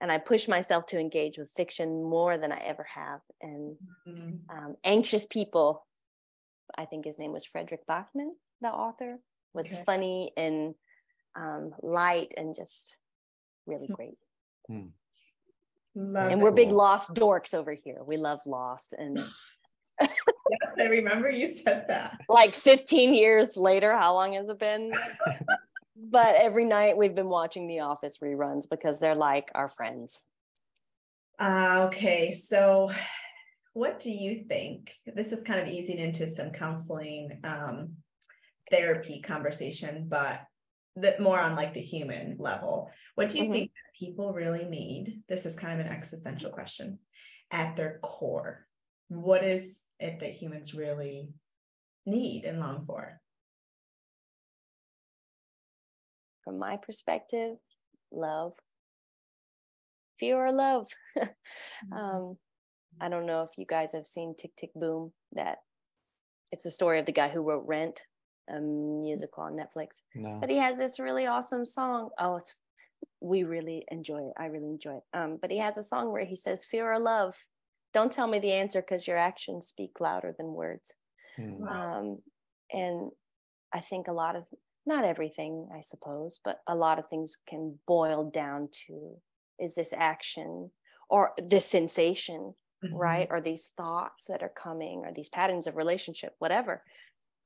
[0.00, 3.76] and i push myself to engage with fiction more than i ever have and
[4.08, 4.40] Mhm.
[4.48, 5.86] um, anxious people
[6.76, 8.30] i think his name was frederick backman
[8.62, 9.18] the author
[9.52, 9.84] was Okay.
[9.84, 10.74] funny and
[11.36, 12.96] um, light and just
[13.66, 13.92] really Hmm.
[13.94, 14.18] great
[15.94, 16.42] Love and it.
[16.42, 19.18] we're big lost dorks over here we love lost and
[20.00, 20.14] Yes,
[20.78, 22.18] I remember you said that.
[22.28, 24.92] like 15 years later how long has it been
[25.96, 30.24] but every night we've been watching the office reruns because they're like our friends
[31.38, 32.90] Uh, okay, so
[33.72, 34.92] what do you think?
[35.06, 37.96] This is kind of easing into some counseling, um,
[38.70, 40.42] therapy conversation, but
[40.96, 42.90] that more on like the human level.
[43.14, 43.52] What do you Mhm.
[43.52, 45.22] think that people really need?
[45.28, 46.98] This is kind of an existential question
[47.50, 48.66] at their core.
[49.08, 51.32] What is it that humans really
[52.06, 53.20] need and long for?
[56.42, 57.56] from my perspective
[58.10, 58.54] love
[60.18, 60.86] fear or love
[61.92, 62.36] um
[63.00, 65.58] i don't know if you guys have seen tick tick boom that
[66.50, 68.02] it's the story of the guy who wrote rent
[68.50, 70.38] a musical on netflix No.
[70.40, 72.54] but he has this really awesome song oh it's
[73.20, 76.24] we really enjoy it i really enjoy it um but he has a song where
[76.24, 77.34] he says fear or love
[77.92, 80.94] don't tell me the answer because your actions speak louder than words
[81.38, 81.70] Mm.
[81.70, 82.18] Um,
[82.72, 83.12] and
[83.72, 84.44] I think a lot of
[84.84, 89.16] not everything, I suppose, but a lot of things can boil down to
[89.58, 90.72] is this action
[91.08, 92.90] or this sensation, Mhm.
[92.92, 93.28] right?
[93.30, 96.82] Or these thoughts that are coming or these patterns of relationship, whatever,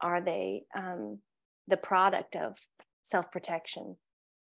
[0.05, 1.19] are they um,
[1.67, 2.59] the product of
[3.03, 3.97] self protection,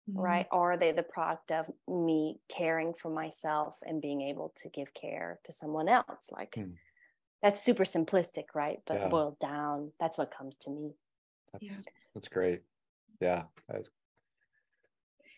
[0.10, 0.24] Mhm.
[0.24, 0.48] right?
[0.52, 4.94] Or are they the product of me caring for myself and being able to give
[4.94, 6.30] care to someone else?
[6.32, 6.74] Like Hmm.
[7.42, 8.82] that's super simplistic, right?
[8.86, 9.10] But Yeah.
[9.10, 10.96] boiled down, that's what comes to me.
[11.52, 11.82] That's Yeah.
[12.16, 12.64] that's great.
[13.22, 13.90] Yeah, that's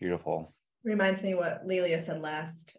[0.00, 0.52] beautiful.
[0.82, 2.78] Reminds me what Lelia said last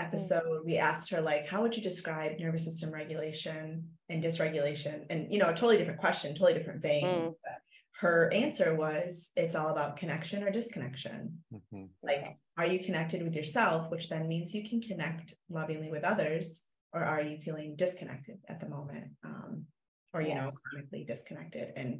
[0.00, 0.64] episode.
[0.64, 4.96] We asked her, like, how would you describe nervous system regulation and dysregulation?
[5.10, 7.04] And, you know, a totally different question, totally different vein.
[7.04, 7.34] Mm.
[7.44, 7.58] But
[8.00, 11.44] Her answer was, it's all about connection or disconnection.
[11.52, 11.88] Mhm.
[12.02, 12.24] Like,
[12.56, 16.46] are you connected with yourself, which then means you can connect lovingly with others,
[16.94, 19.08] or are you feeling disconnected at the moment?
[19.22, 19.66] Um,
[20.14, 20.56] or, you know, Yes.
[20.64, 21.66] chronically disconnected.
[21.76, 21.90] And,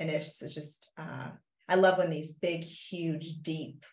[0.00, 1.30] and it's it's just, uh,
[1.68, 3.84] I love when these big, huge, deep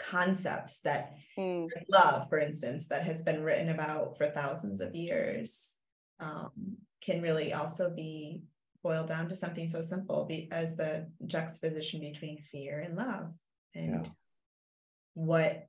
[0.00, 5.76] concepts that Mm, love, for instance, that has been written about for thousands of years,
[6.20, 8.42] um, can really also be
[8.82, 13.32] boiled down to something so simple be, as the juxtaposition between fear and love
[13.74, 14.12] and Yeah.
[15.14, 15.66] what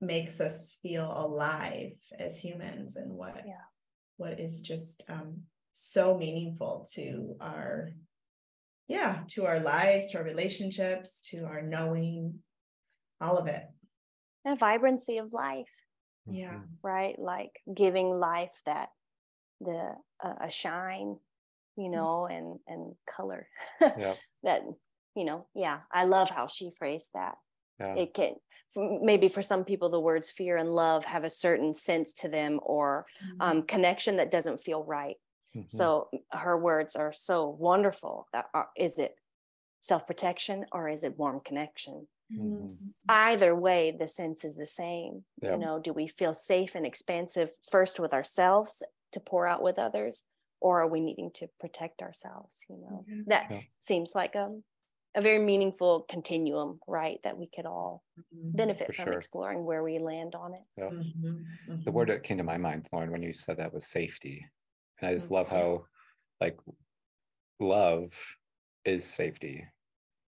[0.00, 3.64] makes us feel alive as humans and what Yeah.
[4.18, 5.42] what is just um,
[5.74, 7.90] so meaningful to our
[8.88, 12.42] yeah to our lives to our relationships to our knowing
[13.20, 13.64] all of it
[14.44, 15.72] a vibrancy of life,
[16.26, 16.78] yeah Mhm.
[16.82, 17.18] right?
[17.18, 18.90] Like giving life that
[19.60, 21.20] the uh, a shine,
[21.76, 23.48] you know, and and color.
[23.80, 24.18] Yep.
[24.42, 24.62] that
[25.14, 25.82] you know, yeah.
[25.92, 27.36] I love how she phrased that.
[27.80, 27.94] Yeah.
[27.94, 28.36] It can
[28.76, 32.60] maybe for some people the words fear and love have a certain sense to them
[32.62, 33.06] or
[33.40, 35.16] um, connection that doesn't feel right.
[35.54, 35.70] Mhm.
[35.70, 38.28] So her words are so wonderful.
[38.32, 39.16] That are, is it
[39.80, 42.08] self protection or is it warm connection?
[42.32, 42.94] Mhm.
[43.08, 45.24] Either way, the sense is the same.
[45.40, 45.52] Yeah.
[45.52, 49.78] You know, do we feel safe and expansive first with ourselves to pour out with
[49.78, 50.24] others,
[50.60, 52.64] or are we needing to protect ourselves?
[52.68, 53.26] You know, Mhm.
[53.26, 53.62] that Yeah.
[53.80, 54.62] seems like a
[55.14, 57.22] a very meaningful continuum, right?
[57.22, 58.54] That we could all Mhm.
[58.54, 59.14] benefit For from sure.
[59.14, 60.60] exploring where we land on it.
[60.76, 60.92] Yep.
[60.92, 61.84] Mhm.
[61.86, 64.44] The word that came to my mind, Lauren, when you said that was safety.
[64.98, 65.86] And I just love how
[66.38, 66.60] like
[67.60, 68.36] love
[68.84, 69.66] is safety.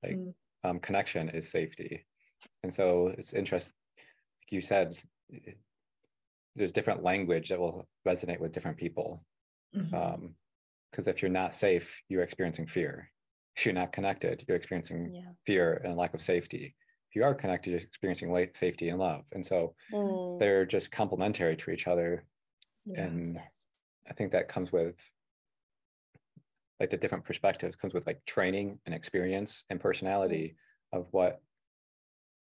[0.03, 0.19] Like.
[0.65, 2.05] Um connection is safety.
[2.63, 3.73] And so it's interesting.
[4.41, 4.95] Like you said,
[6.55, 9.25] there's different language that will resonate with different people.
[9.73, 9.93] Mhm.
[9.93, 10.35] Um,
[10.91, 13.11] because if you're not safe, you're experiencing fear.
[13.57, 15.33] If you're not connected, you're experiencing Yeah.
[15.45, 16.75] fear and lack of safety.
[17.09, 19.25] If you are connected, you're experiencing safety and love.
[19.33, 22.25] And so Mm, they're just complementary to each other.
[22.85, 23.05] Yeah.
[23.05, 23.65] And yes.
[24.07, 24.97] I think that comes with
[26.79, 30.55] like the different perspectives comes with like training and experience and personality
[30.91, 31.41] of what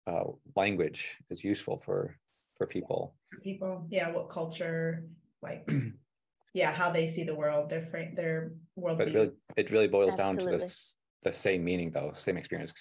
[0.07, 0.23] uh,
[0.55, 2.17] language is useful for
[2.57, 3.15] for people.
[3.31, 5.05] For people yeah what culture
[5.41, 5.67] like
[6.53, 9.87] yeah how they see the world their frame their world But it really it really
[9.87, 12.73] boils down to this the same meaning though, same experience.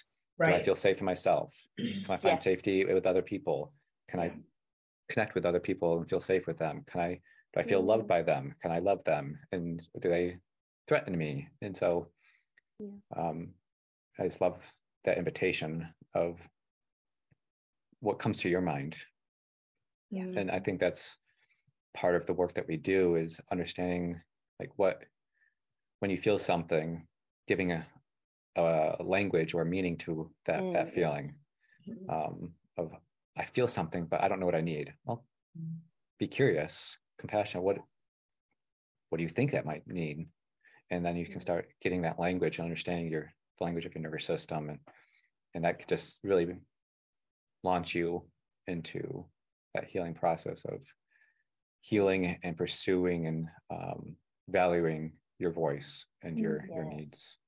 [0.43, 1.55] Do I feel safe in myself?
[1.79, 2.43] Can I find Yes.
[2.43, 3.73] safety with other people?
[4.09, 4.27] Can Yeah.
[4.27, 4.33] I
[5.09, 6.85] connect with other people and feel safe with them?
[6.87, 7.21] Can I
[7.55, 8.09] Do I feel loved Mm.
[8.09, 8.55] by them?
[8.63, 9.39] Can I love them?
[9.53, 10.39] And do they
[10.89, 11.49] threaten me?
[11.61, 12.13] And so
[12.79, 12.99] Yeah.
[13.17, 13.55] um,
[14.19, 14.73] I just love
[15.05, 16.49] that invitation of
[18.01, 18.99] what comes to your mind.
[20.13, 20.37] Mm.
[20.37, 21.19] And I think that's
[21.95, 24.23] part of the work that we do is understanding
[24.61, 25.07] like what
[26.01, 27.09] when you feel something,
[27.47, 27.87] giving a,
[28.57, 31.39] a language or meaning to that Mm, that feeling
[31.89, 32.09] Mm-hmm.
[32.09, 32.95] um, of
[33.37, 34.95] I feel something, but I don't know what I need.
[35.05, 35.27] Well,
[36.19, 37.65] be curious, compassionate.
[37.65, 37.79] What
[39.11, 40.29] what do you think that might need?
[40.93, 44.03] And then you can start getting that language and understanding your the language of your
[44.03, 44.79] nervous system, and
[45.55, 46.55] and that could just really
[47.65, 48.27] launch you
[48.67, 49.25] into
[49.75, 50.85] that healing process of
[51.81, 54.17] healing and pursuing and um,
[54.49, 57.39] valuing your voice and your your needs.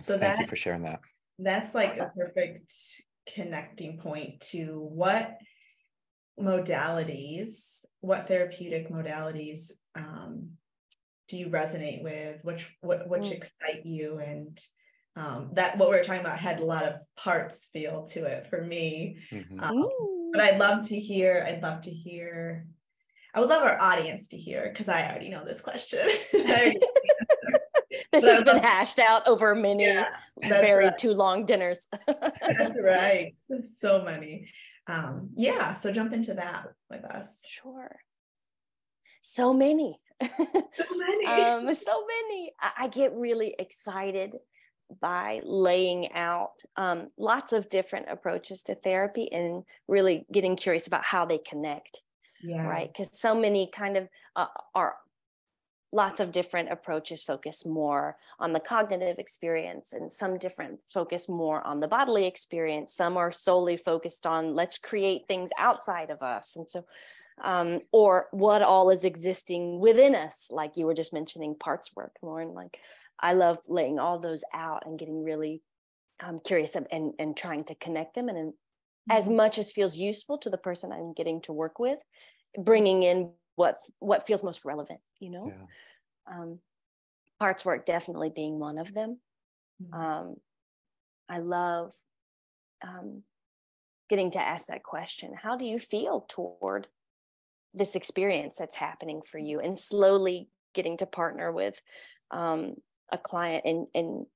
[0.00, 1.00] So Thank you for sharing that.
[1.38, 2.72] That's like a perfect
[3.32, 5.38] connecting point to what
[6.38, 10.50] modalities, what therapeutic modalities um,
[11.28, 12.40] do you resonate with?
[12.42, 13.32] Which what which Mm.
[13.32, 14.18] excite you?
[14.18, 14.58] And
[15.16, 18.46] um, that what we are talking about had a lot of parts feel to it
[18.48, 19.18] for me.
[19.30, 19.62] Mhm.
[19.62, 19.88] Um,
[20.32, 21.44] but I'd love to hear.
[21.46, 22.66] I'd love to hear.
[23.34, 26.00] I would love our audience to hear because I already know this question.
[26.32, 26.78] this
[28.12, 30.08] but I has been love- hashed out over many Yeah,
[30.42, 30.98] very right.
[30.98, 31.86] too long dinners.
[32.06, 33.34] That's right.
[33.62, 34.48] So many.
[34.86, 37.42] Um, yeah, so jump into that with us.
[37.46, 37.96] Sure.
[39.20, 40.00] So many.
[40.20, 41.26] So many.
[41.26, 42.52] um, so many.
[42.60, 44.36] I, I get really excited
[45.00, 51.04] by laying out um, lots of different approaches to therapy and really getting curious about
[51.04, 52.02] how they connect,
[52.42, 52.66] yeah.
[52.66, 52.88] right?
[52.88, 54.96] Because so many kind of uh, are
[55.92, 61.66] lots of different approaches focus more on the cognitive experience and some different focus more
[61.66, 66.56] on the bodily experience some are solely focused on let's create things outside of us
[66.56, 66.84] and so
[67.42, 72.12] um, or what all is existing within us like you were just mentioning parts work
[72.22, 72.78] lauren like
[73.20, 75.62] i love laying all those out and getting really
[76.20, 78.52] um, curious and, and, and trying to connect them and, and
[79.10, 79.36] as Mhm.
[79.36, 81.98] much as feels useful to the person i'm getting to work with
[82.58, 86.34] bringing in what what feels most relevant you know Yeah.
[86.34, 86.60] um,
[87.38, 89.20] parts work definitely being one of them
[89.80, 89.94] Mhm.
[89.94, 90.36] um,
[91.28, 91.94] i love
[92.82, 93.22] um,
[94.08, 96.88] getting to ask that question how do you feel toward
[97.74, 101.80] this experience that's happening for you and slowly getting to partner with
[102.30, 102.74] um,
[103.10, 104.26] a client and and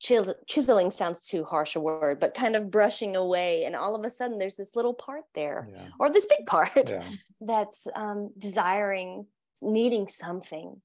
[0.00, 4.04] chis- chiseling sounds too harsh a word but kind of brushing away and all of
[4.04, 5.88] a sudden there's this little part there Yeah.
[5.98, 7.04] or this big part Yeah.
[7.40, 9.26] that's um, desiring
[9.60, 10.80] needing something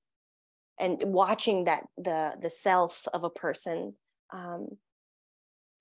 [0.79, 3.93] and watching that the the self of a person
[4.33, 4.77] um,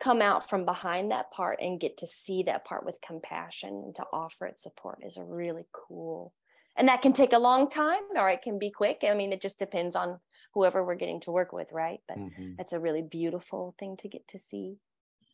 [0.02, 3.94] come out from behind that part and get to see that part with compassion and
[3.94, 6.34] to offer it support is a really cool
[6.76, 9.40] and that can take a long time or it can be quick i mean it
[9.40, 10.18] just depends on
[10.54, 12.56] whoever we're getting to work with right but Mhm.
[12.56, 14.78] that's a really beautiful thing to get to see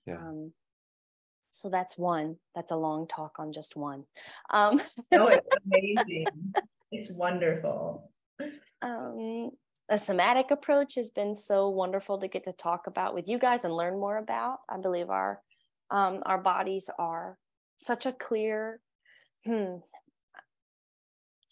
[0.04, 0.18] Yeah.
[0.18, 0.52] um,
[1.50, 4.04] so that's one that's a long talk on just one
[4.50, 6.54] um, No, it's amazing.
[6.92, 8.10] it's wonderful.
[8.82, 9.50] um,
[9.88, 13.64] a somatic approach has been so wonderful to get to talk about with you guys
[13.64, 14.60] and learn more about.
[14.68, 15.42] I believe our
[15.90, 17.38] um, our bodies are
[17.76, 18.80] such a clear.
[19.46, 19.76] Hmm,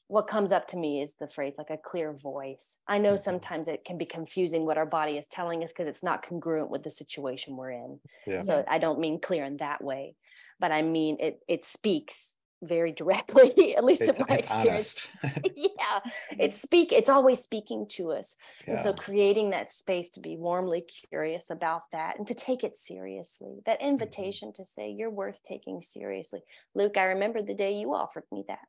[0.09, 2.79] what comes up to me is the phrase like a clear voice.
[2.87, 3.19] I know Mhm.
[3.19, 6.71] sometimes it can be confusing what our body is telling us because it's not congruent
[6.71, 8.01] with the situation we're in.
[8.27, 8.43] Yeah.
[8.43, 10.15] So I don't mean clear in that way,
[10.61, 12.37] but I mean it it speaks
[12.67, 15.09] very directly, at least It's, in my experience.
[15.57, 16.01] yeah
[16.39, 18.37] it's speak it's always speaking to us.
[18.67, 22.77] And so creating that space to be warmly curious about that and to take it
[22.77, 23.89] seriously that Mm-hmm.
[23.89, 26.41] invitation to say you're worth taking seriously.
[26.75, 28.67] Luke i remember the day you offered me that.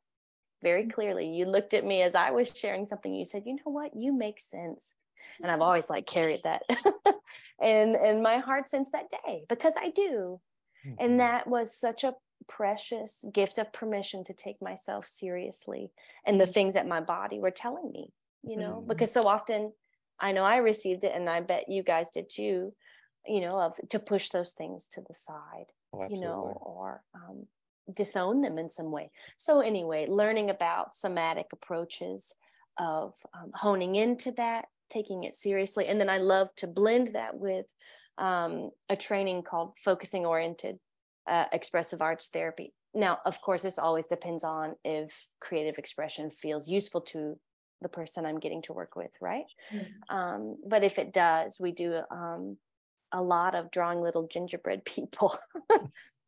[0.62, 0.90] Very Mm-hmm.
[0.90, 3.14] clearly you looked at me as i was sharing something.
[3.14, 3.92] You said you know what?
[3.94, 4.94] You make sense.
[5.42, 6.62] And i've always like carried that
[7.60, 10.40] and in my heart since that day because i do.
[10.86, 10.94] Mhm.
[11.00, 12.14] and that was such a
[12.46, 15.90] precious gift of permission to take myself seriously
[16.24, 18.12] and the things that my body were telling me
[18.44, 18.82] you know?
[18.84, 18.88] Mhm.
[18.88, 19.72] because so often
[20.20, 22.72] i know i received it and i bet you guys did too
[23.26, 27.48] you know of to push those things to the side Oh, you know or um,
[27.96, 29.10] disown them in some way.
[29.38, 32.34] So anyway learning about somatic approaches
[32.78, 37.36] of um, honing into that taking it seriously and then i love to blend that
[37.38, 37.74] with
[38.18, 40.78] um, a training called focusing oriented
[41.28, 46.68] uh, expressive arts therapy now of course this always depends on if creative expression feels
[46.68, 47.38] useful to
[47.82, 49.86] the person i'm getting to work with right Mhm.
[50.10, 52.56] um, but if it does we do um,
[53.12, 55.38] a lot of drawing little gingerbread people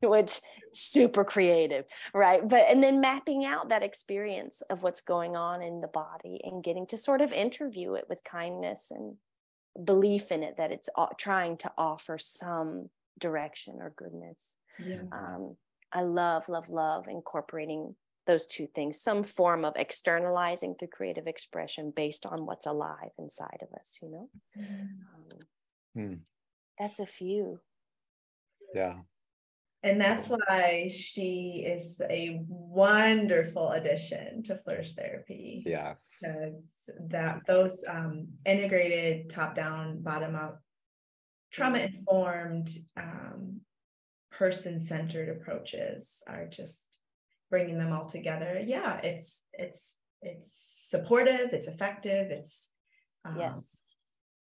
[0.02, 0.40] which
[0.72, 1.84] super creative,
[2.14, 2.46] right?
[2.46, 6.64] But and then mapping out that experience of what's going on in the body and
[6.64, 9.16] getting to sort of interview it with kindness and
[9.84, 10.88] belief in it that it's
[11.18, 12.88] trying to offer some
[13.18, 14.54] direction or goodness.
[14.84, 15.02] Yeah.
[15.12, 15.56] Um,
[15.92, 21.92] I love, love, love incorporating those two things some form of externalizing through creative expression
[21.94, 24.28] based on what's alive inside of us, you know?
[25.96, 26.02] Mm.
[26.12, 26.20] Um,
[26.78, 27.60] That's a few.
[28.74, 29.00] Yeah.
[29.82, 35.62] And that's why she is a wonderful addition to Flourish Therapy.
[35.64, 36.18] Yes.
[36.22, 40.60] Because that those um, integrated top down, bottom up,
[41.50, 43.60] trauma informed, um,
[44.40, 46.86] person centered approaches are just
[47.50, 48.52] bringing them all together.
[48.64, 50.52] Yeah, it's it's it's
[50.88, 52.70] supportive, it's effective, it's
[53.24, 53.82] um, yes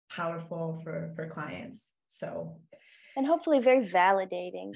[0.09, 1.91] powerful for for clients.
[2.07, 2.57] So
[3.15, 4.71] and hopefully very validating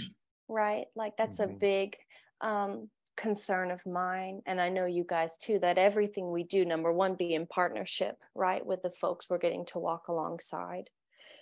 [0.47, 0.85] right?
[0.95, 1.55] Like that's mm-hmm.
[1.55, 1.97] a big
[2.41, 4.41] um, concern of mine.
[4.45, 8.17] And I know you guys too, that everything we do, number one, be in partnership,
[8.33, 10.89] right, with the folks we're getting to walk alongside.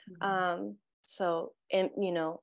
[0.10, 0.24] Mm-hmm.
[0.24, 2.42] Um, so, and you know,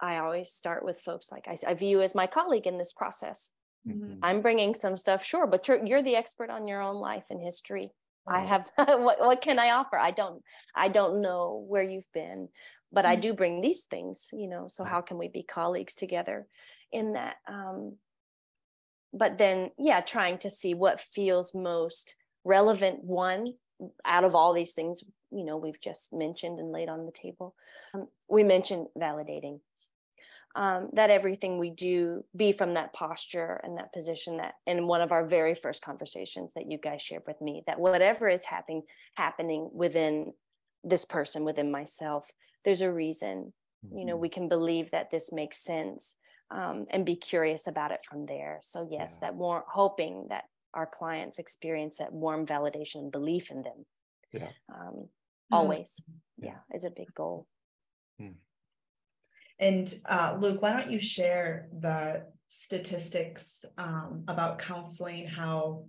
[0.00, 3.52] I always start with folks like I, I view as my colleague in this process.
[3.88, 4.18] Mm-hmm.
[4.22, 7.40] I'm bringing some stuff, sure, but you're you're the expert on your own life and
[7.40, 7.92] history.
[8.28, 9.98] I have what what can I offer?
[9.98, 10.42] I don't
[10.74, 12.48] I don't know where you've been
[12.92, 13.20] but I mm-hmm.
[13.20, 16.46] do bring these things, you know, so how can we be colleagues together
[16.92, 17.36] in that?
[17.46, 17.96] Um,
[19.12, 23.46] but then, yeah, trying to see what feels most relevant, one,
[24.04, 27.54] out of all these things, you know, we've just mentioned and laid on the table.
[27.94, 29.60] Um, we mentioned validating.
[30.54, 35.02] Um, that everything we do be from that posture and that position that in one
[35.02, 38.84] of our very first conversations that you guys shared with me that whatever is happening
[39.16, 40.32] happening within
[40.82, 42.30] this person within myself
[42.64, 43.52] there's a reason
[43.94, 44.22] you know mm-hmm.
[44.22, 46.16] we can believe that this makes sense
[46.50, 49.28] um, and be curious about it from there so yes yeah.
[49.28, 53.84] that more hoping that our clients experience that warm validation and belief in them
[54.32, 55.08] yeah um,
[55.50, 56.00] always
[56.38, 56.50] yeah.
[56.50, 57.46] yeah is a big goal
[58.18, 58.32] hmm.
[59.58, 65.84] and uh, luke why don't you share the statistics um, about counseling how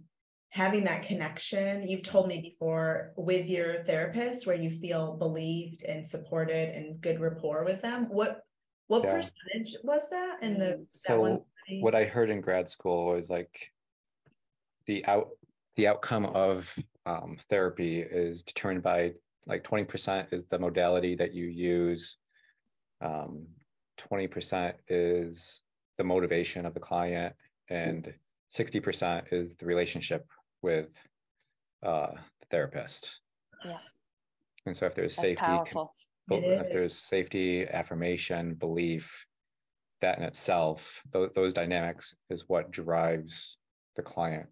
[0.49, 6.07] having that connection you've told me before with your therapist where you feel believed and
[6.07, 8.41] supported and good rapport with them what
[8.88, 9.11] what yeah.
[9.11, 11.43] percentage was that in the so
[11.81, 13.71] what i heard in grad school was like
[14.85, 15.29] the out
[15.75, 16.73] the outcome of
[17.08, 19.14] um, therapy is determined by
[19.47, 22.18] like 20% is the modality that you use
[23.01, 23.47] um,
[24.12, 25.64] 20% is
[25.97, 27.34] the motivation of the client
[27.70, 28.14] and
[28.53, 30.28] 60% is the relationship
[30.62, 30.89] with
[31.84, 33.22] uh, the therapist.
[33.66, 33.78] Yeah.
[34.66, 35.93] And so if there's That's safety, powerful.
[36.30, 39.26] if there's safety, affirmation, belief,
[40.01, 43.58] that in itself, th- those dynamics is what drives
[43.95, 44.47] the client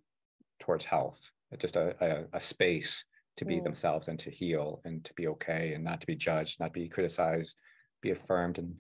[0.60, 1.32] towards health.
[1.52, 3.06] It's just a, a, a space
[3.38, 3.64] to be mm.
[3.64, 6.88] themselves and to heal and to be okay and not to be judged, not be
[6.88, 7.58] criticized,
[8.02, 8.76] be affirmed and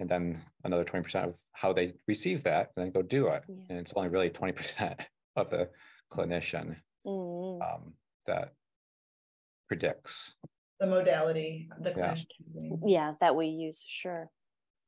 [0.00, 3.44] and then another 20% of how they receive that and then go do it.
[3.46, 3.54] Yeah.
[3.70, 4.98] And it's only really 20%
[5.36, 5.68] of the
[6.12, 7.62] clinician mm.
[7.62, 7.92] um,
[8.26, 8.54] that
[9.68, 10.34] predicts
[10.80, 12.14] the modality the yeah.
[12.84, 14.28] yeah that we use sure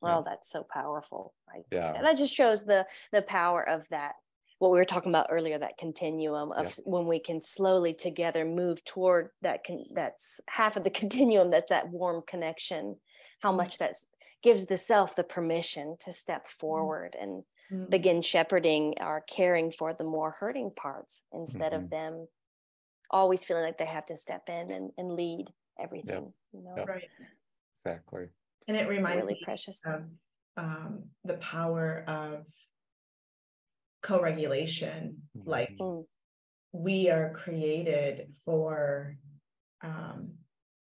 [0.00, 0.32] well yeah.
[0.32, 4.12] that's so powerful right yeah and that just shows the the power of that
[4.58, 6.84] what we were talking about earlier that continuum of yeah.
[6.84, 11.70] when we can slowly together move toward that con- that's half of the continuum that's
[11.70, 12.96] that warm connection
[13.40, 13.56] how mm.
[13.56, 13.94] much that
[14.42, 16.50] gives the self the permission to step mm.
[16.50, 17.90] forward and mm-hmm.
[17.90, 21.84] begin shepherding or caring for the more hurting parts instead mm-hmm.
[21.84, 22.26] of them
[23.10, 25.46] always feeling like they have to step in and, and lead
[25.78, 26.32] everything yep.
[26.52, 26.88] you know yep.
[26.88, 27.08] right
[27.76, 28.26] exactly
[28.68, 30.02] and it reminds really me precious of
[30.56, 32.46] um, the power of
[34.06, 35.50] co-regulation mm-hmm.
[35.50, 36.04] like mm.
[36.72, 39.16] we are created for
[39.82, 40.34] um,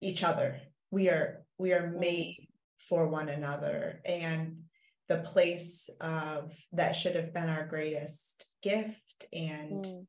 [0.03, 0.61] each other
[0.91, 1.99] we are we are mm.
[1.99, 2.47] made
[2.91, 4.59] for one another and
[5.09, 10.07] the place of that should have been our greatest gift and mm.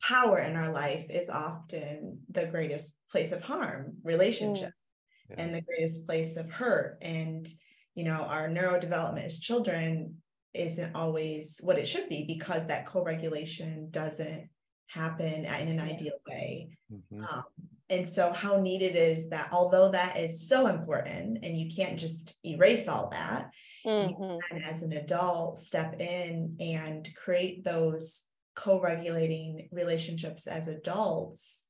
[0.00, 5.30] power in our life is often the greatest place of harm relationship mm.
[5.30, 5.42] yeah.
[5.42, 7.48] and the greatest place of hurt and
[7.96, 10.14] you know our neurodevelopment as children
[10.54, 14.48] isn't always what it should be because that co-regulation doesn't
[14.86, 17.24] happen in an ideal way mm-hmm.
[17.24, 17.44] um,
[17.90, 22.36] and so how needed is that although that is so important and you can't just
[22.44, 23.50] erase all that
[23.84, 24.22] mm-hmm.
[24.22, 28.22] you can as an adult step in and create those
[28.54, 31.66] co-regulating relationships as adults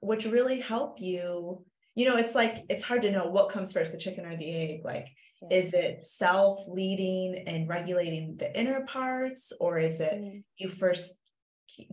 [0.00, 1.64] which really help you
[1.94, 4.50] you know, it's like it's hard to know what comes first, the chicken or the
[4.50, 4.80] egg.
[4.84, 5.08] Like,
[5.42, 5.58] yeah.
[5.58, 10.42] is it self-leading and regulating the inner parts, or is it mm.
[10.56, 11.16] you first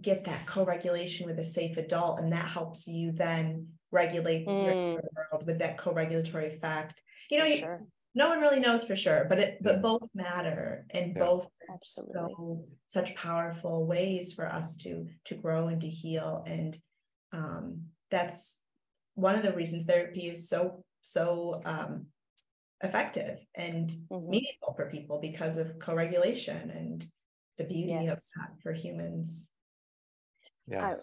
[0.02, 4.66] get that co-regulation with a safe adult, and that helps you then regulate mm.
[4.66, 7.02] your world with that co-regulatory effect?
[7.30, 7.82] You know, you, sure.
[8.16, 11.26] no one really knows for sure, but it but both matter, and yeah.
[11.26, 16.78] both absolutely so, such powerful ways for us to to grow and to heal, and
[17.34, 18.62] um, that's
[19.20, 22.06] one of the reasons therapy is so so um,
[22.84, 24.30] effective and mm-hmm.
[24.30, 27.06] meaningful for people because of co-regulation and
[27.58, 28.12] the beauty yes.
[28.12, 29.50] of that for humans
[30.68, 30.96] yeah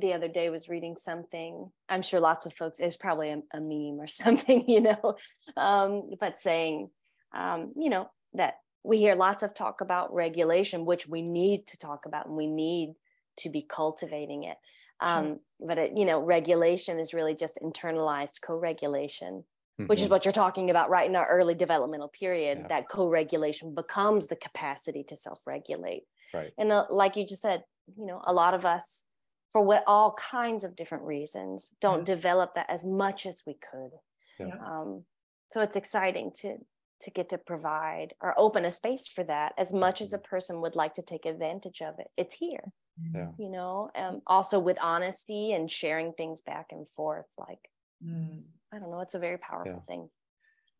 [0.00, 3.60] the other day was reading something i'm sure lots of folks it's probably a, a
[3.60, 5.16] meme or something you know
[5.56, 6.88] um, but saying
[7.34, 11.78] um, you know that we hear lots of talk about regulation which we need to
[11.78, 12.94] talk about and we need
[13.36, 14.56] to be cultivating it
[15.04, 19.44] um, but it, you know regulation is really just internalized co-regulation
[19.80, 19.86] mm-hmm.
[19.86, 20.12] which is mm-hmm.
[20.12, 22.68] what you're talking about right in our early developmental period yeah.
[22.68, 27.62] that co-regulation becomes the capacity to self-regulate right and uh, like you just said
[27.96, 29.04] you know a lot of us
[29.50, 32.14] for what all kinds of different reasons don't yeah.
[32.14, 33.90] develop that as much as we could
[34.38, 34.56] yeah.
[34.64, 35.04] um,
[35.50, 36.56] so it's exciting to
[37.00, 40.30] to get to provide or open a space for that as much as a mm-hmm.
[40.30, 42.72] person would like to take advantage of it it's here
[43.14, 43.28] yeah.
[43.38, 47.70] you know um, also with honesty and sharing things back and forth like
[48.04, 48.42] mm.
[48.72, 49.86] i don't know it's a very powerful yeah.
[49.86, 50.08] thing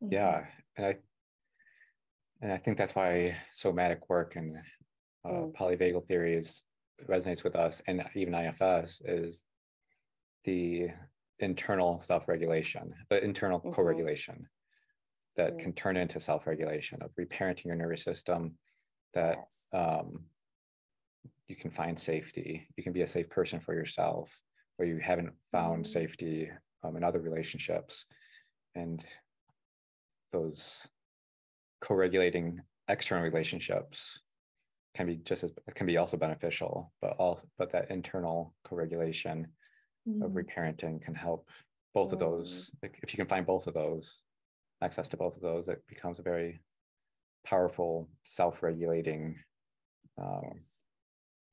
[0.00, 0.48] yeah mm-hmm.
[0.76, 0.96] and i
[2.40, 4.56] and i think that's why somatic work and
[5.24, 5.54] uh, mm.
[5.54, 6.64] polyvagal theories
[7.08, 9.44] resonates with us and even ifs is
[10.44, 10.88] the
[11.40, 13.72] internal self-regulation the internal mm-hmm.
[13.72, 14.46] co-regulation
[15.36, 15.58] that mm-hmm.
[15.58, 18.56] can turn into self-regulation of reparenting your nervous system
[19.14, 19.68] that yes.
[19.72, 20.24] um,
[21.48, 24.40] you can find safety you can be a safe person for yourself
[24.76, 26.00] where you haven't found mm-hmm.
[26.00, 26.50] safety
[26.82, 28.06] um, in other relationships
[28.74, 29.04] and
[30.32, 30.88] those
[31.80, 34.20] co-regulating external relationships
[34.94, 39.46] can be just as can be also beneficial but all but that internal co-regulation
[40.08, 40.22] mm-hmm.
[40.22, 41.48] of reparenting can help
[41.94, 42.14] both mm-hmm.
[42.14, 44.22] of those like if you can find both of those
[44.82, 46.60] access to both of those it becomes a very
[47.46, 49.36] powerful self-regulating
[50.20, 50.84] um, yes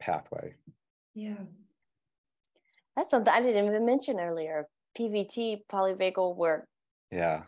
[0.01, 0.55] pathway.
[1.13, 1.35] Yeah.
[2.95, 4.67] That's something I didn't even mention earlier.
[4.97, 6.67] PVT, polyvagal work.
[7.11, 7.43] Yeah.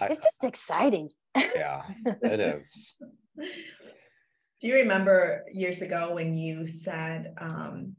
[0.00, 1.10] It's I, just exciting.
[1.36, 1.82] Yeah,
[2.22, 2.96] it is.
[3.36, 7.96] Do you remember years ago when you said um,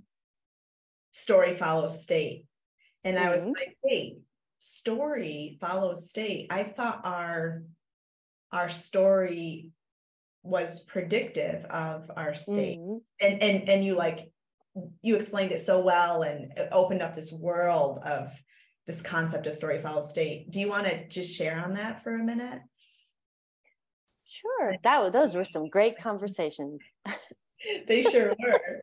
[1.12, 2.46] story follows state?
[3.04, 3.28] And mm-hmm.
[3.28, 3.54] I was mm-hmm.
[3.54, 4.20] like, wait,
[4.60, 6.48] story follows state.
[6.50, 7.64] I thought our
[8.52, 9.72] our story
[10.44, 12.80] was predictive of our state.
[12.80, 12.98] Mm-hmm.
[13.20, 14.32] and and and you like
[15.02, 18.32] you explained it so well and it opened up this world of
[18.88, 20.50] this concept of story follows state.
[20.50, 22.62] Do you want to just share on that for a minute?
[24.26, 24.76] Sure.
[24.84, 26.80] That those were some great conversations.
[27.88, 28.82] They sure were.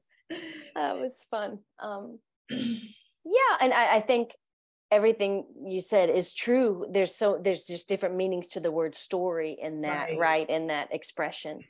[0.76, 1.59] That was fun.
[1.82, 4.30] Um yeah and I, I think
[4.91, 9.57] everything you said is true there's so there's just different meanings to the word story
[9.61, 11.61] in that right, right in that expression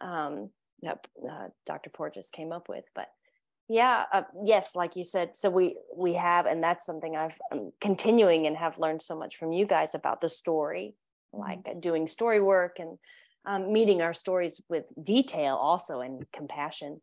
[0.00, 0.50] um
[0.82, 3.08] that uh, dr porges came up with but
[3.68, 7.72] yeah uh, yes like you said so we we have and that's something i've um,
[7.80, 10.94] continuing and have learned so much from you guys about the story
[11.34, 11.48] mm-hmm.
[11.48, 12.98] like uh, doing story work and
[13.46, 17.00] um, meeting our stories with detail also and compassion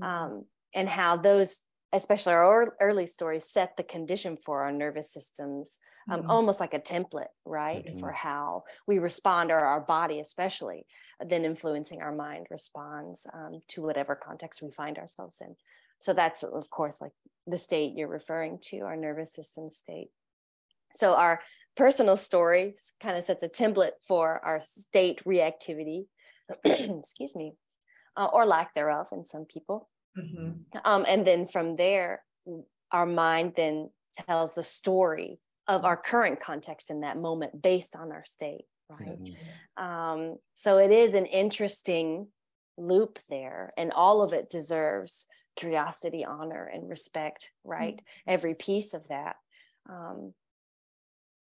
[0.00, 0.04] mm-hmm.
[0.04, 1.62] um, and how those
[1.92, 5.78] especially our early stories set the condition for our nervous systems
[6.10, 6.30] um, mm-hmm.
[6.30, 7.98] almost like a template right mm-hmm.
[7.98, 10.86] for how we respond or our body especially
[11.26, 15.56] then influencing our mind responds um, to whatever context we find ourselves in
[15.98, 17.12] so that's of course like
[17.46, 20.10] the state you're referring to our nervous system state
[20.94, 21.40] so our
[21.76, 26.06] personal story kind of sets a template for our state reactivity
[26.64, 27.54] excuse me
[28.16, 29.88] uh, or lack thereof in some people
[30.18, 30.78] Mm-hmm.
[30.84, 32.22] Um, and then from there,
[32.90, 33.90] our mind then
[34.26, 35.38] tells the story
[35.68, 39.22] of our current context in that moment based on our state, right?
[39.22, 39.84] Mm-hmm.
[39.84, 42.28] Um, so it is an interesting
[42.76, 47.96] loop there, and all of it deserves curiosity, honor, and respect, right?
[47.96, 48.30] Mm-hmm.
[48.30, 49.36] Every piece of that.
[49.88, 50.34] Um,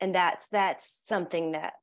[0.00, 1.74] and that's that's something that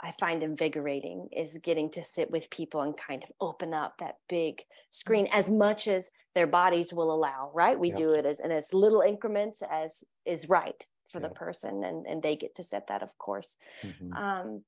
[0.00, 4.16] I find invigorating is getting to sit with people and kind of open up that
[4.28, 7.78] big screen as much as their bodies will allow, right?
[7.78, 7.96] We yep.
[7.96, 11.30] do it as in as little increments as is right for yep.
[11.30, 13.56] the person and, and they get to set that, of course.
[13.82, 14.12] Mm-hmm.
[14.12, 14.64] Um,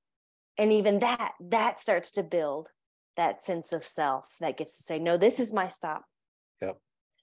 [0.57, 2.68] and even that, that starts to build
[3.16, 6.05] that sense of self that gets to say, no, this is my stop.
[6.62, 6.79] Yep.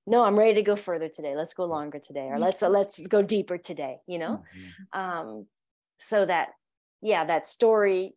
[0.06, 2.99] no i'm ready to go further today let's go longer today or let's uh, let's
[3.08, 4.43] go deeper today you know
[4.93, 4.99] Mhm.
[4.99, 5.47] um
[5.97, 6.49] so that
[7.04, 8.16] yeah that story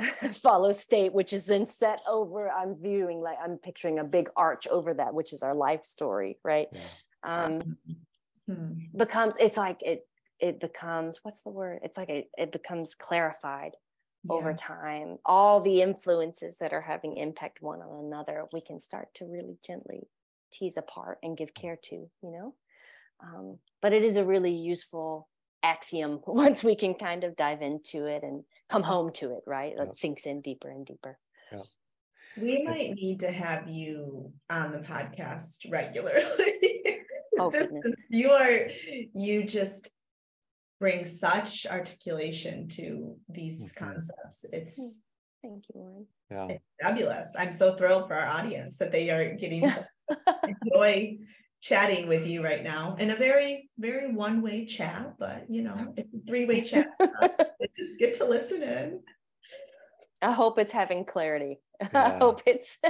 [0.32, 4.66] follows state which is then set over i'm viewing like i'm picturing a big arch
[4.68, 6.68] over that which is our life story right?
[6.72, 7.44] Yeah.
[7.44, 7.76] um
[8.48, 8.72] Hmm.
[8.96, 10.06] becomes it's like it
[10.40, 11.80] it becomes what's the word?
[11.84, 13.72] It's like it, it becomes clarified
[14.28, 15.18] over time.
[15.24, 19.58] All the influences that are having impact one on another we can start to really
[19.64, 20.08] gently
[20.52, 22.54] tease apart and give care to you know?
[23.22, 25.28] Um, but it is a really useful
[25.62, 29.74] axiom once we can kind of dive into it and come home to it right
[29.76, 29.88] Yep.
[29.88, 31.18] it sinks in deeper and deeper
[32.40, 36.20] We might need to have you on the podcast regularly.
[37.38, 37.86] Oh, goodness.
[37.86, 38.68] is- You are,
[39.14, 39.88] you just
[40.78, 43.76] bring such articulation to these Mhm.
[43.76, 44.44] concepts.
[44.52, 45.00] It's
[45.42, 46.46] thank you lauren Yeah.
[46.54, 47.34] it's fabulous.
[47.38, 49.82] I'm so thrilled for our audience that they are getting to
[50.54, 51.18] enjoy
[51.62, 56.12] chatting with you right now in a very, very one-way chat, but you know, it's
[56.12, 56.88] a three-way chat.
[57.78, 59.00] Just get to listen in.
[60.20, 61.60] i hope it's having clarity
[61.94, 62.78] i hope it's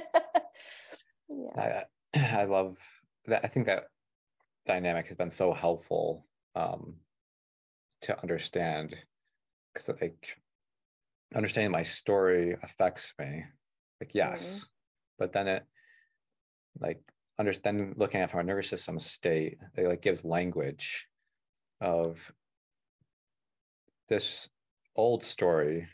[1.29, 2.77] yeah I, I love
[3.27, 3.45] that.
[3.45, 3.85] I think that
[4.67, 6.97] dynamic has been so helpful um,
[8.03, 8.97] to understand
[9.73, 10.37] because like
[11.35, 13.45] understanding my story affects me.
[14.01, 14.67] Like yes,
[15.19, 15.65] but then it
[16.81, 17.01] like
[17.43, 21.09] understanding looking at from a nervous system state, it like gives language
[21.81, 22.33] of
[24.09, 24.49] this
[24.95, 25.89] old story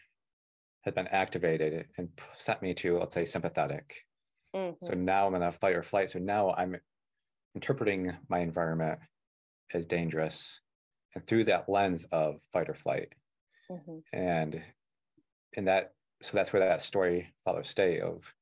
[0.82, 4.05] had been activated and set me to let's say sympathetic
[4.82, 4.96] so Mhm.
[4.96, 6.11] now I'm in a fight or flight.
[6.11, 6.80] So now I'm
[7.55, 9.01] interpreting my environment
[9.74, 10.62] as dangerous
[11.14, 13.14] and through that lens of fight or flight.
[13.70, 14.05] Mhm.
[14.12, 14.64] And
[15.53, 18.34] in that, so that's where that story follows state of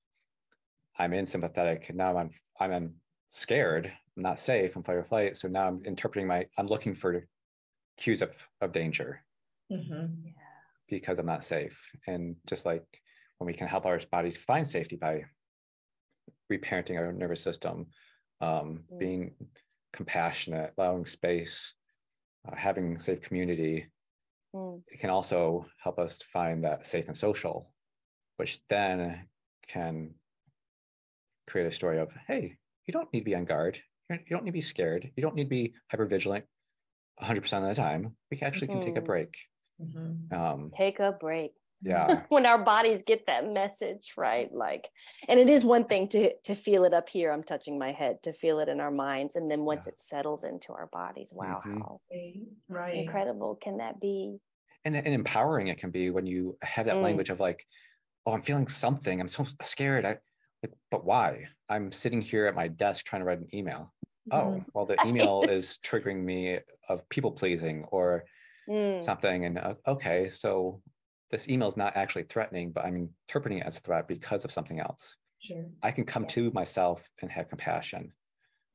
[0.98, 2.94] I'm in sympathetic and now I'm I'm in
[3.28, 3.86] scared,
[4.16, 5.36] I'm not safe, I'm fight or flight.
[5.36, 7.26] So now I'm interpreting my I'm looking for
[7.98, 8.30] cues of,
[8.60, 9.24] of danger
[9.70, 10.24] Mhm.
[10.24, 10.32] yeah
[10.88, 11.90] because I'm not safe.
[12.06, 12.84] And just like
[13.38, 15.24] when we can help our bodies find safety by
[16.52, 17.86] reparenting our nervous system,
[18.40, 18.98] um, Mm.
[18.98, 19.34] being
[19.92, 21.74] compassionate, allowing space,
[22.46, 23.90] uh, having safe community,
[24.54, 24.84] Mm.
[24.86, 27.74] it can also help us to find that safe and social,
[28.36, 29.28] which then
[29.66, 30.14] can
[31.46, 33.80] create a story of, hey, you don't need to be on guard.
[34.10, 35.10] You don't need to be scared.
[35.16, 36.44] You don't need to be hyper vigilant
[37.20, 38.16] 100% of the time.
[38.30, 39.04] We can actually can take a Mhm.
[39.04, 39.36] break.
[39.80, 40.32] Mhm.
[40.32, 42.22] Um, take a break yeah.
[42.30, 44.88] when our bodies get that message right like
[45.28, 48.22] and it is one thing to to feel it up here i'm touching my head
[48.22, 49.92] to feel it in our minds and then once Yeah.
[49.92, 51.78] it settles into our bodies wow Mhm.
[51.80, 52.94] how Right, Right.
[52.94, 54.38] incredible can that be
[54.86, 57.02] and, and empowering it can be when you have that Mm.
[57.02, 57.66] language of like
[58.24, 60.16] oh i'm feeling something i'm so scared i
[60.62, 63.92] like but why i'm sitting here at my desk trying to write an email
[64.30, 64.64] oh Mhm.
[64.74, 68.24] well the email is triggering me of people pleasing or
[68.68, 70.82] Mm, something and uh, okay so
[71.30, 74.50] this email is not actually threatening but i'm interpreting it as a threat because of
[74.50, 75.66] something else Sure.
[75.84, 76.32] i can come Yes.
[76.32, 78.12] to myself and have compassion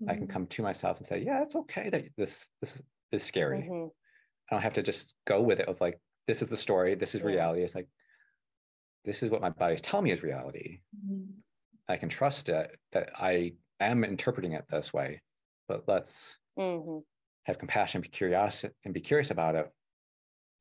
[0.08, 0.30] i can Mhm.
[0.30, 3.90] come to myself and say yeah it's okay that this this is scary mhm.
[4.50, 7.16] I don't have to just go with it of like, this is the story, this
[7.16, 7.28] is Yeah.
[7.28, 7.62] reality.
[7.64, 7.88] It's like,
[9.06, 10.82] this is what my body's telling me is reality.
[10.94, 11.28] Mhm.
[11.92, 15.22] I can trust it that I am interpreting it this way,
[15.68, 17.04] but let's Mhm.
[17.44, 19.70] have compassion, be curious and be curious about it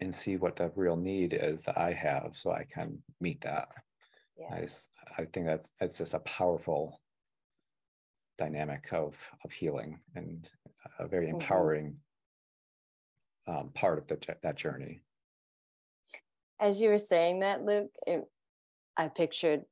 [0.01, 3.69] and see what the real need is that I have so I can meet that.
[4.37, 7.01] yeah I, just- I think that's, it's just a powerful
[8.39, 10.51] dynamic of, of healing and
[10.99, 11.31] a very Mhm.
[11.35, 12.03] empowering
[13.47, 15.03] um, part of the, that journey.
[16.59, 18.31] as you were saying that luke it,
[18.97, 19.65] i pictured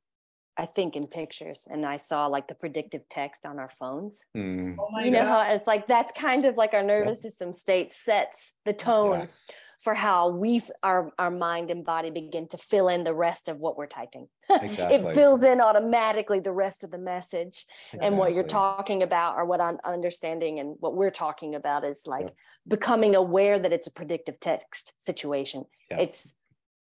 [0.63, 4.75] i think in pictures and i saw like the predictive text on our phones Mm,
[4.79, 5.45] Oh my you know God.
[5.47, 9.49] how it's like that's kind of like our nervous system state sets the tone yes.
[9.85, 13.55] for how we our our mind and body begin to fill in the rest of
[13.63, 14.95] what we're typing Exactly.
[14.97, 17.65] it fills in automatically the rest of the message
[18.03, 22.01] and what you're talking about or what i'm understanding and what we're talking about is
[22.15, 22.35] like Yep.
[22.75, 25.59] becoming aware that it's a predictive text situation
[25.91, 25.99] Yep.
[26.05, 26.21] it's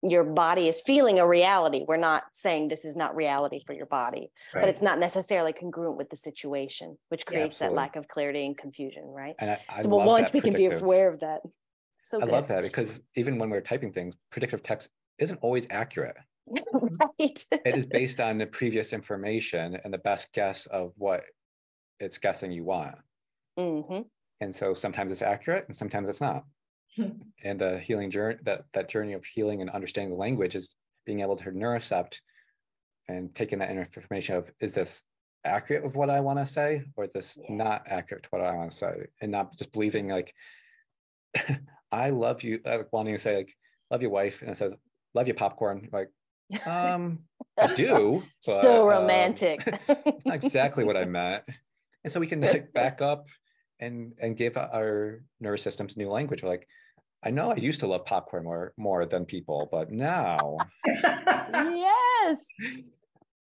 [0.09, 3.87] your body is feeling a reality we're not saying this is not reality for your
[3.87, 8.07] body but it's not necessarily congruent with the situation which Yeah, creates that lack of
[8.09, 11.21] clarity and confusion right And I, I so well, once we can be aware of
[11.21, 11.41] that
[12.05, 12.33] so I good.
[12.33, 16.17] love that because even when we're typing things, predictive text isn't always accurate.
[16.73, 21.23] right It is based on the previous information and the best guess of what
[21.99, 22.97] it's guessing you want.
[23.59, 24.03] Mm-hmm.
[24.41, 26.45] And so sometimes it's accurate and sometimes it's not.
[27.43, 30.75] And the healing journey, that, that journey of healing and understanding the language is
[31.07, 32.21] being able to neurocept
[33.09, 35.03] and taking that information of, is this
[35.45, 37.55] accurate with what I want to say or is this Yeah.
[37.55, 40.35] not accurate to what I want to say and not just believing like
[41.93, 43.55] I love you like wanting to say like
[43.91, 44.75] love your wife and it says
[45.15, 46.09] love your popcorn like
[46.67, 47.21] um
[47.61, 49.63] I do but, so um, romantic.
[49.89, 51.45] it's not exactly what I meant
[52.05, 53.29] and so we can like back up
[53.81, 56.67] and and give our nervous systems new language We're like
[57.25, 62.45] I know I used to love popcorn more more than people but now yes.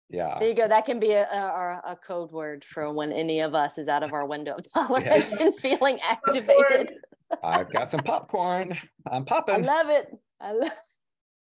[0.09, 0.67] yeah There you go.
[0.67, 4.03] That can be a, a, a code word for when any of us is out
[4.03, 6.93] of our window of tolerance and feeling activated.
[7.43, 8.77] I've got some popcorn
[9.09, 9.55] I'm popping.
[9.55, 10.07] I love it.
[10.39, 10.71] I love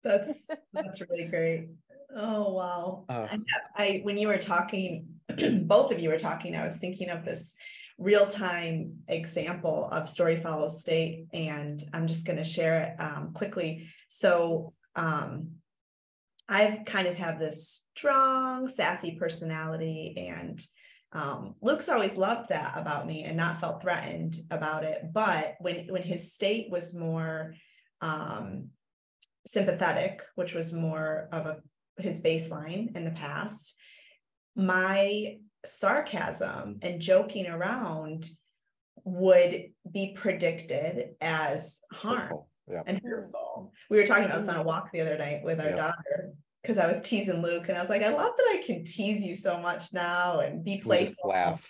[0.04, 1.70] That's that's really great.
[2.16, 3.06] Oh wow.
[3.10, 3.40] Uh, I,
[3.76, 5.08] I when you were talking,
[5.64, 7.54] both of you were talking, I was thinking of this
[8.00, 13.88] real-time example of story follows state, and I'm just going to share it um, quickly.
[14.08, 15.52] So um,
[16.48, 20.60] I've kind of have this strong, sassy personality, and
[21.12, 25.02] um, Luke's always loved that about me and not felt threatened about it.
[25.12, 27.54] But when when his state was more
[28.02, 28.70] um,
[29.46, 31.58] sympathetic, which was more of a
[31.98, 33.76] his baseline in the past,
[34.56, 38.30] my sarcasm and joking around
[39.04, 43.72] would be predicted as harm hurtful, yeah and hurtful.
[43.90, 45.76] We were talking about this on a walk the other night with our Yeah.
[45.76, 48.84] daughter because I was teasing Luke and I was like, I love that I can
[48.84, 50.86] tease you so much now and be we just
[51.18, 51.30] playful.
[51.30, 51.70] laugh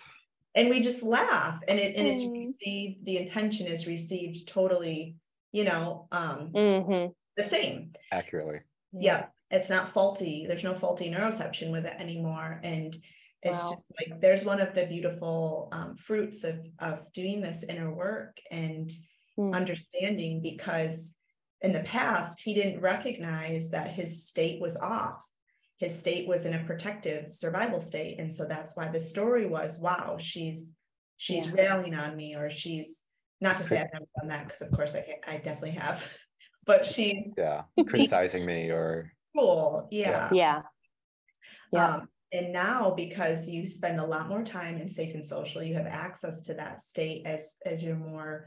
[0.56, 5.16] And we just laugh and it and it's received, the intention is received totally,
[5.52, 7.14] you know, um Mhm.
[7.36, 7.92] the same.
[8.12, 8.60] accurately
[8.92, 10.46] Yeah, it's not faulty.
[10.46, 12.60] There's no faulty neuroception with it anymore.
[12.64, 12.96] And
[13.42, 13.70] it's Wow.
[13.70, 18.38] just like there's one of the beautiful um, fruits of of doing this inner work
[18.50, 18.90] and
[19.38, 19.54] Mm.
[19.54, 21.16] understanding because
[21.62, 25.22] in the past he didn't recognize that his state was off.
[25.78, 28.18] His state was in a protective survival state.
[28.20, 30.74] And so that's why the story was, wow, she's
[31.16, 31.52] she's Yeah.
[31.52, 32.98] railing on me, or she's
[33.40, 36.04] not to say I've never done that, because of course I I definitely have,
[36.66, 39.88] but she's yeah criticizing me or cool.
[39.90, 40.28] Yeah.
[40.32, 40.62] Yeah.
[41.72, 41.94] Yeah.
[41.94, 45.74] Um, and now because you spend a lot more time in safe and social, you
[45.74, 48.46] have access to that state as as you're more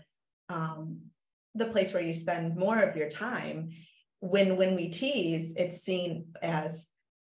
[0.49, 0.99] um
[1.55, 3.69] the place where you spend more of your time.
[4.19, 6.87] When when we tease, it's seen as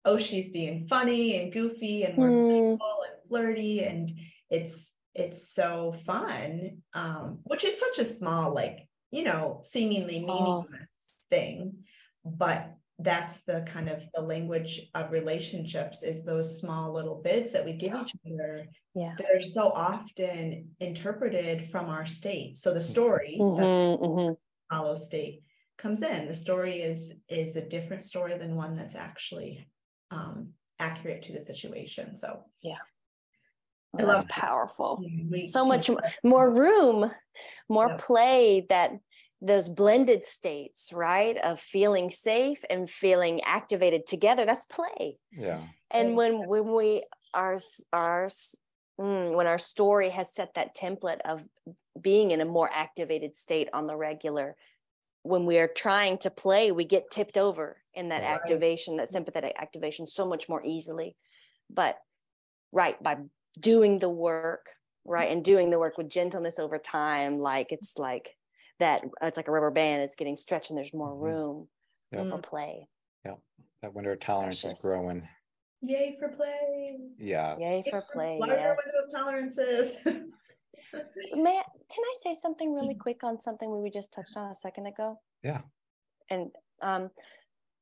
[0.05, 2.47] oh, she's being funny and goofy and we're Mm.
[2.79, 4.13] playful and flirty and
[4.51, 6.83] it's it's so fun.
[6.93, 10.63] Um, which is such a small, like, you know, seemingly Oh.
[10.67, 11.85] meaningless thing.
[12.25, 17.65] But that's the kind of the language of relationships is those small little bits that
[17.65, 18.65] we give each other
[18.95, 19.15] Yeah.
[19.19, 22.57] that are so often interpreted from our state.
[22.57, 24.39] So the story that Mhm, mhm.
[24.71, 25.43] follows state
[25.77, 26.27] comes in.
[26.29, 29.67] The story is is a different story than one that's actually
[30.11, 32.15] um accurate to the situation.
[32.17, 32.79] So yeah
[33.93, 35.03] Well, that's powerful.
[35.47, 35.91] So much
[36.23, 37.13] more room,
[37.69, 38.93] more play that
[39.45, 41.37] those blended states, right?
[41.39, 44.45] Of feeling safe and feeling activated together.
[44.47, 45.19] That's play.
[45.31, 48.29] yeah And when when we our s- our
[49.01, 51.49] mm, when our story has set that template of
[52.01, 54.57] being in a more activated state on the regular,
[55.23, 58.25] when we are trying to play, we get tipped over in that Right.
[58.25, 61.17] activation, that sympathetic activation, so much more easily.
[61.71, 61.99] But
[62.73, 63.19] right by
[63.59, 64.71] doing the work,
[65.05, 68.37] right, and doing the work with gentleness over time, like it's like
[68.85, 69.03] that.
[69.22, 70.03] It's like a rubber band.
[70.03, 71.20] It's getting stretched, and there's more Mhm.
[71.22, 71.68] room
[72.12, 72.24] Yeah.
[72.30, 72.89] for play.
[73.24, 73.37] Yeah
[73.82, 74.78] that window of tolerance precious.
[74.78, 75.28] is growing
[75.82, 76.99] yay for play.
[77.18, 78.39] yeah Yay for play.
[78.39, 78.76] Larger yes.
[78.80, 80.05] window of tolerances.
[81.35, 84.55] May I- can I say something really quick on something we just touched on a
[84.55, 85.20] second ago?
[85.43, 85.62] Yeah.
[86.30, 86.51] And
[86.82, 87.11] um,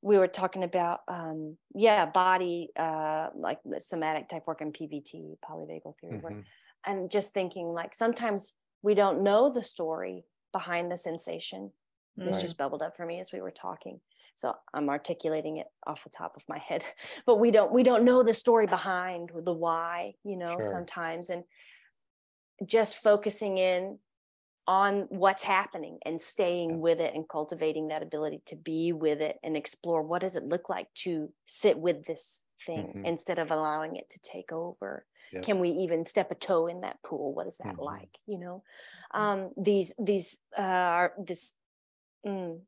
[0.02, 5.36] we were talking about um, yeah, body uh, like the somatic type work and PVT,
[5.44, 6.44] polyvagal theory work, Mhm.
[6.86, 11.72] and just thinking like sometimes we don't know the story behind the sensation.
[12.16, 12.40] This Mm.
[12.42, 14.00] just bubbled up for me as we were talking.
[14.34, 16.84] So I'm articulating it off the top of my head,
[17.26, 20.64] but we don't we don't know the story behind the why, you know, Sure.
[20.64, 21.44] sometimes and
[22.66, 23.98] just focusing in
[24.66, 26.80] on what's happening and staying Yeah.
[26.80, 30.44] with it and cultivating that ability to be with it and explore what does it
[30.44, 33.04] look like to sit with this thing Mhm.
[33.04, 35.46] instead of allowing it to take over Yep.
[35.46, 37.78] can we even step a toe in that pool what is that Mhm.
[37.78, 38.62] like you know
[39.12, 41.54] um these these uh are this
[42.26, 42.60] mm,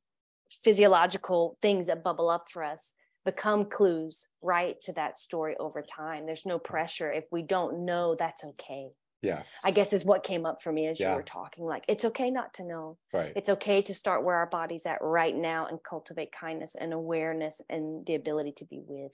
[0.50, 6.26] physiological things that bubble up for us become clues right to that story over time
[6.26, 8.90] there's no pressure if we don't know that's okay
[9.24, 12.04] yes i guess is what came up for me as you were talking like it's
[12.04, 15.66] okay not to know right it's okay to start where our body's at right now
[15.66, 19.12] and cultivate kindness and awareness and the ability to be with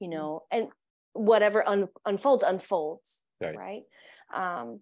[0.00, 0.68] you know and
[1.12, 3.56] whatever un- unfolds unfolds Right.
[3.56, 3.82] right
[4.34, 4.80] um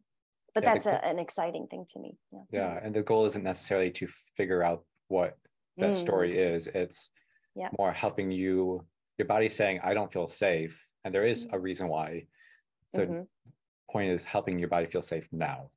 [0.55, 3.45] but Yeah, that's a, an exciting thing to me yeah Yeah, and the goal isn't
[3.45, 5.39] necessarily to figure out what
[5.79, 5.95] that Mm.
[5.95, 6.67] story is.
[6.69, 7.11] It's
[7.55, 7.71] Yeah.
[7.79, 8.87] more helping you.
[9.19, 11.57] Your body's saying, "I don't feel safe," and there is Mm-hmm.
[11.57, 12.27] a reason why.
[12.93, 13.29] The Mhm.
[13.91, 15.71] Point is helping your body feel safe now.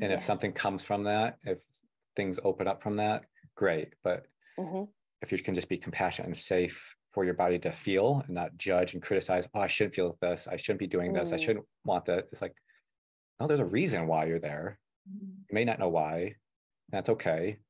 [0.00, 1.62] And if something comes from that, if
[2.16, 3.94] things open up from that, great.
[4.02, 4.26] But
[4.58, 4.92] Mhm.
[5.22, 8.56] if you can just be compassionate and safe for your body to feel and not
[8.58, 11.40] judge and criticize, oh, I shouldn't feel this, I shouldn't be doing this, I Mm.
[11.40, 12.28] shouldn't want that.
[12.30, 12.56] It's like,
[13.40, 14.78] no, there's a reason why you're there.
[15.48, 16.36] You may not know why.
[16.90, 17.60] That's okay.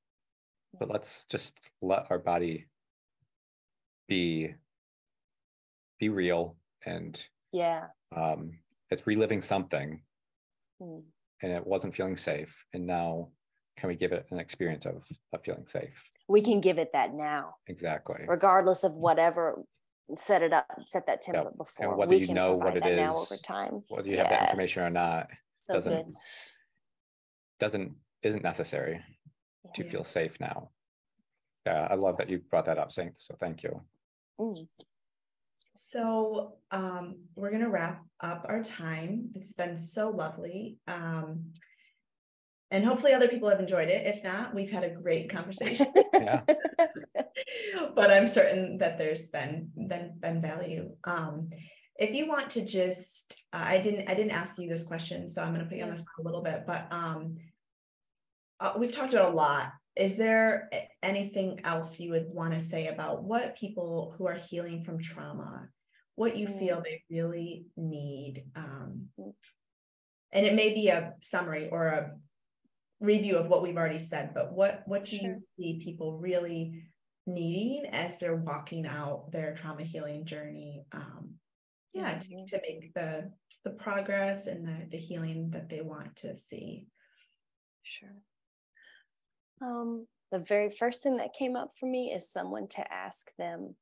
[0.78, 2.68] But let's just let our body
[4.08, 4.54] be
[5.98, 8.58] be real and yeah um
[8.90, 10.02] it's reliving something
[10.80, 11.02] Mm.
[11.42, 12.64] and it wasn't feeling safe.
[12.74, 13.30] And now
[13.78, 16.08] can we give it an experience of of feeling safe?
[16.28, 17.56] We can give it that now.
[17.66, 18.24] Exactly.
[18.28, 19.64] Regardless of whatever
[20.18, 21.88] set it up set that Yeah, template before.
[21.88, 23.82] and whether we you know what it is now over time.
[23.88, 26.14] whether you have that information or not so doesn't good.
[27.58, 29.02] doesn't isn't necessary
[29.74, 30.70] to feel safe now.
[31.66, 33.82] Yeah i love that you brought that up saying so thank you.
[34.38, 34.68] Mm.
[35.76, 39.30] So um, we're gonna wrap up our time.
[39.34, 40.78] It's been so lovely.
[40.88, 41.52] Um,
[42.70, 44.06] and hopefully other people have enjoyed it.
[44.06, 45.86] If not, we've had a great conversation.
[46.14, 46.42] yeah
[47.94, 50.90] but I'm certain that there's been been, been value.
[51.04, 51.50] Um,
[51.98, 55.42] if you want to just, uh, I didn't I didn't ask you this question, so
[55.42, 56.64] I'm going to put you on the spot a little bit.
[56.66, 57.36] But um,
[58.60, 59.72] uh, we've talked about a lot.
[59.96, 60.68] Is there
[61.02, 65.70] anything else you would want to say about what people who are healing from trauma,
[66.16, 66.58] what you Mm.
[66.58, 68.44] feel they really need?
[68.54, 69.08] Um,
[70.32, 72.20] and it may be a summary or a
[73.00, 75.30] review of what we've already said, but what what do Sure.
[75.30, 76.84] you see people really
[77.26, 80.84] needing as they're walking out their trauma healing journey?
[80.92, 81.40] Um,
[81.94, 82.46] yeah, to, Mhm.
[82.48, 83.32] to make the
[83.64, 86.86] the progress and the the healing that they want to see.
[87.82, 88.22] Sure.
[89.60, 93.76] Um, the very first thing that came up for me is someone to ask them,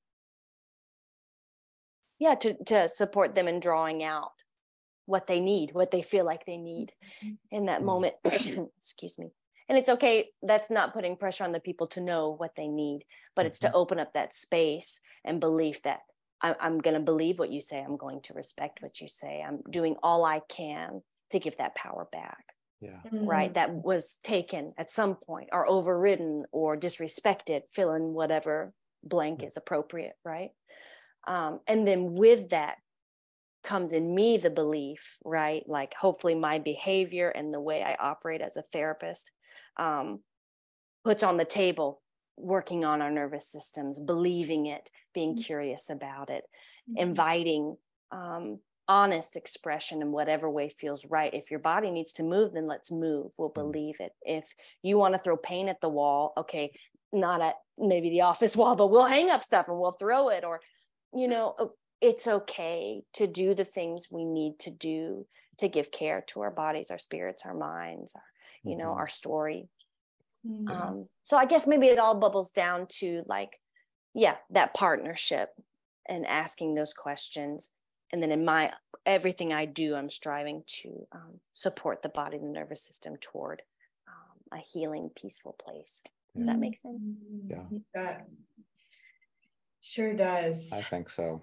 [2.19, 4.33] yeah, to to support them in drawing out
[5.07, 6.93] what they need, what they feel like they need
[7.51, 7.85] in that Mm.
[7.85, 8.15] moment.
[8.77, 9.31] Excuse me.
[9.69, 10.31] And it's okay.
[10.43, 13.05] That's not putting pressure on the people to know what they need,
[13.35, 16.01] but it's to open up that space and belief that
[16.41, 17.81] I, I'm going to believe what you say.
[17.83, 19.43] I'm going to respect what you say.
[19.43, 24.73] I'm doing all I can to give that power back yeah right that was taken
[24.79, 30.51] at some point or overridden or disrespected fill in whatever blank is appropriate right
[31.27, 32.79] um, and then with that
[33.63, 38.41] comes in me the belief right like hopefully my behavior and the way i operate
[38.43, 39.33] as a therapist
[39.79, 40.21] um,
[41.05, 42.03] puts on the table
[42.37, 45.45] working on our nervous systems believing it being Mhm.
[45.45, 46.45] curious about it
[46.87, 46.97] Mhm.
[46.97, 47.77] inviting
[48.11, 51.33] um, honest expression in whatever way feels right.
[51.35, 53.33] If your body needs to move, then let's move.
[53.39, 53.75] We'll Mhm.
[53.75, 54.13] believe it.
[54.23, 56.73] If you want to throw paint at the wall, okay,
[57.13, 60.45] not at maybe the office wall, but we'll hang up stuff and we'll throw it.
[60.45, 60.61] Or,
[61.13, 65.27] you know, it's okay to do the things we need to do
[65.59, 68.25] to give care to our bodies, our spirits, our minds, our,
[68.65, 68.95] you know, Mhm.
[68.95, 69.69] our story.
[70.45, 70.83] Mhm.
[70.83, 73.61] Um, so I guess maybe it all bubbles down to like,
[74.15, 75.51] yeah, that partnership
[76.09, 77.73] and asking those questions.
[78.15, 78.71] And then in my
[79.05, 83.63] everything I do, I'm striving to um, support the body and the nervous system toward
[84.07, 86.01] um, a healing, peaceful place.
[86.37, 87.09] Does that make sense?
[87.11, 87.51] Mhm.
[87.51, 87.65] Yeah.
[87.93, 88.29] That
[89.81, 90.73] sure does.
[90.73, 91.43] i think so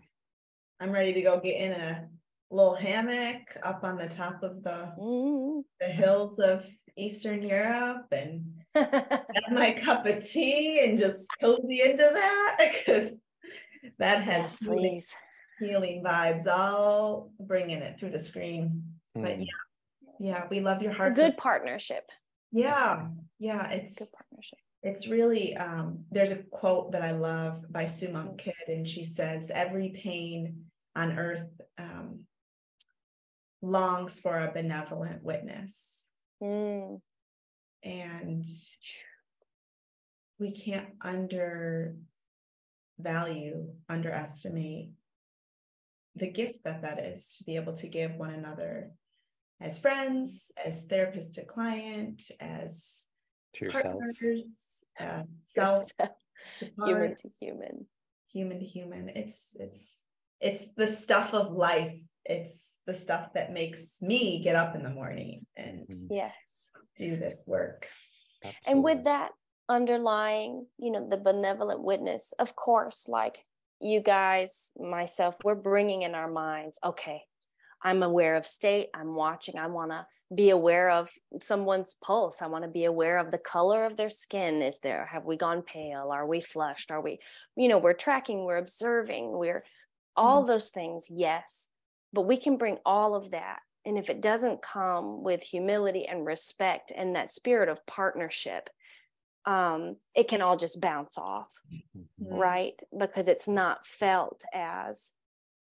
[0.80, 2.08] I'm ready to go get in a
[2.50, 5.66] little hammock up on the top of the Mm.
[5.82, 6.66] the hills of
[6.96, 13.12] Eastern Europe and have my cup of tea and just cozy into that because
[14.00, 15.16] that has yes, healing, please.
[15.66, 18.84] Healing vibes all bringing it through the screen.
[19.14, 19.46] But Mm.
[19.46, 19.62] yeah,
[20.20, 21.16] yeah, we love your A heart.
[21.16, 22.10] good partnership.
[22.52, 23.08] yeah,
[23.40, 24.60] yeah, it's Good partnership.
[24.84, 29.06] it's really um there's a quote that I love by Sue Monk Kidd and she
[29.06, 32.26] says every pain on earth um
[33.62, 36.08] longs for a benevolent witness
[36.42, 37.00] Mm.
[37.84, 38.46] and
[40.40, 42.00] we can't undervalue
[43.88, 44.90] underestimate
[46.16, 48.92] the gift that that is to be able to give one another
[49.60, 53.06] as friends as therapist to client as
[53.54, 54.00] to yourself.
[54.00, 55.92] partners uh, self
[56.58, 57.86] to human to human.
[58.32, 59.10] human to human.
[59.10, 60.04] It's it's
[60.40, 61.96] it's the stuff of life.
[62.26, 66.08] It's the stuff that makes me get up in the morning and Mhm.
[66.10, 66.72] Yes.
[66.98, 67.88] do this work.
[68.66, 69.32] And with that
[69.70, 73.46] underlying you know the benevolent witness of course like
[73.82, 77.24] you guys, myself, we're bringing in our minds, okay,
[77.82, 81.12] I'm aware of state, I'm watching, I want to be aware of
[81.42, 82.42] someone's pulse.
[82.42, 84.62] I want to be aware of the color of their skin.
[84.62, 86.10] Is there, have we gone pale?
[86.12, 86.90] Are we flushed?
[86.90, 87.20] Are we,
[87.58, 89.66] you know, we're tracking, we're observing, we're
[90.16, 90.52] all mm-hmm.
[90.52, 91.68] those things, yes.
[92.14, 93.60] But we can bring all of that.
[93.86, 98.70] And if it doesn't come with humility and respect and that spirit of partnership,
[99.46, 102.34] um, it can all just bounce off, mm-hmm.
[102.34, 102.80] right?
[102.98, 105.14] Because it's not felt as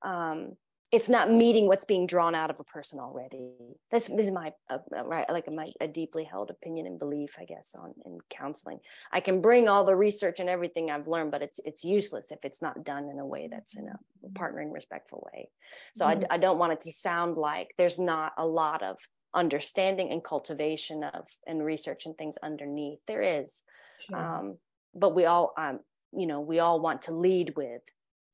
[0.03, 0.57] um,
[0.93, 3.53] it's not meeting what's being drawn out of a person already.
[3.93, 7.37] This, this is my uh, uh, right, like my a deeply held opinion and belief,
[7.39, 8.81] I guess, on in counseling.
[9.13, 12.41] I can bring all the research and everything I've learned, but it's it's useless if
[12.45, 14.33] it's not done in a way that's in a mm-hmm.
[14.33, 15.49] partnering, respectful way.
[15.95, 16.25] So mm-hmm.
[16.29, 18.99] I, I don't want it to sound like there's not a lot of
[19.35, 22.99] understanding and cultivation of and research and things underneath.
[23.07, 23.63] There is,
[24.09, 24.19] sure.
[24.19, 24.59] um,
[24.95, 25.81] but we all, um,
[26.13, 27.83] you know, we all want to lead with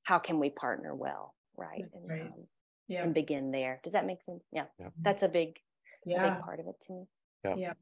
[0.07, 2.23] how can we partner well right and, right.
[2.23, 2.47] Um,
[2.89, 3.03] yeah.
[3.03, 4.89] and begin there does that make sense yeah, yeah.
[5.03, 5.59] that's a big
[6.05, 6.35] yeah.
[6.35, 7.05] big part of it to me
[7.45, 7.55] yeah.
[7.57, 7.73] yeah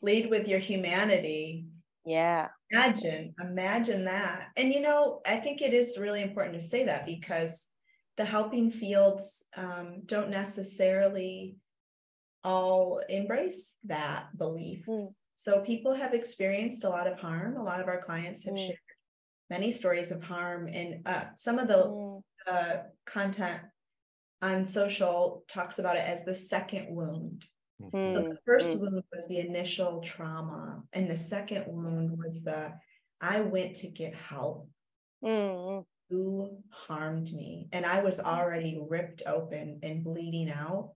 [0.00, 1.66] lead with your humanity
[2.04, 6.84] yeah imagine imagine that and you know i think it is really important to say
[6.84, 7.68] that because
[8.16, 11.56] the helping fields um, don't necessarily
[12.44, 15.08] all embrace that belief mm.
[15.36, 18.66] so people have experienced a lot of harm a lot of our clients have mm.
[18.66, 18.78] shared
[19.50, 22.76] many stories of harm and uh, some of the mm uh,
[23.06, 23.60] content
[24.40, 27.44] on social talks about it as the second wound.
[27.80, 28.80] So the hmm, first mm-hmm.
[28.80, 32.72] wound was the initial trauma, and the second wound was the
[33.20, 34.68] I went to get help.
[36.10, 37.68] Who harmed me?
[37.72, 40.92] And I was already ripped open and bleeding out.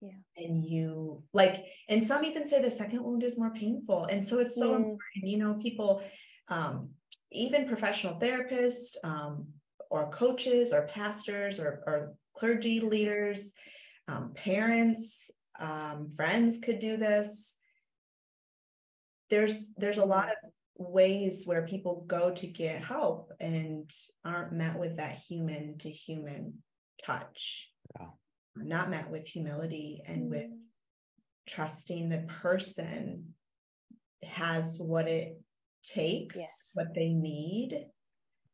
[0.00, 0.10] Yeah.
[0.36, 4.04] And you like, and some even say the second wound is more painful.
[4.04, 4.76] And so it's so hmm.
[4.76, 6.02] important, you know, people,
[6.48, 6.90] um,
[7.32, 9.48] even professional therapists, um,
[9.90, 13.52] or coaches or pastors or, or clergy leaders,
[14.06, 17.56] um, parents, um, friends could do this.
[19.30, 20.36] There's there's a lot of
[20.76, 23.90] ways where people go to get help and
[24.24, 26.62] aren't met with that human to human
[27.04, 27.70] touch.
[28.64, 30.30] Not met with humility and mm.
[30.30, 30.50] with
[31.46, 33.34] trusting the person
[34.22, 35.40] has what it
[35.84, 36.70] takes, yes.
[36.74, 37.86] what they need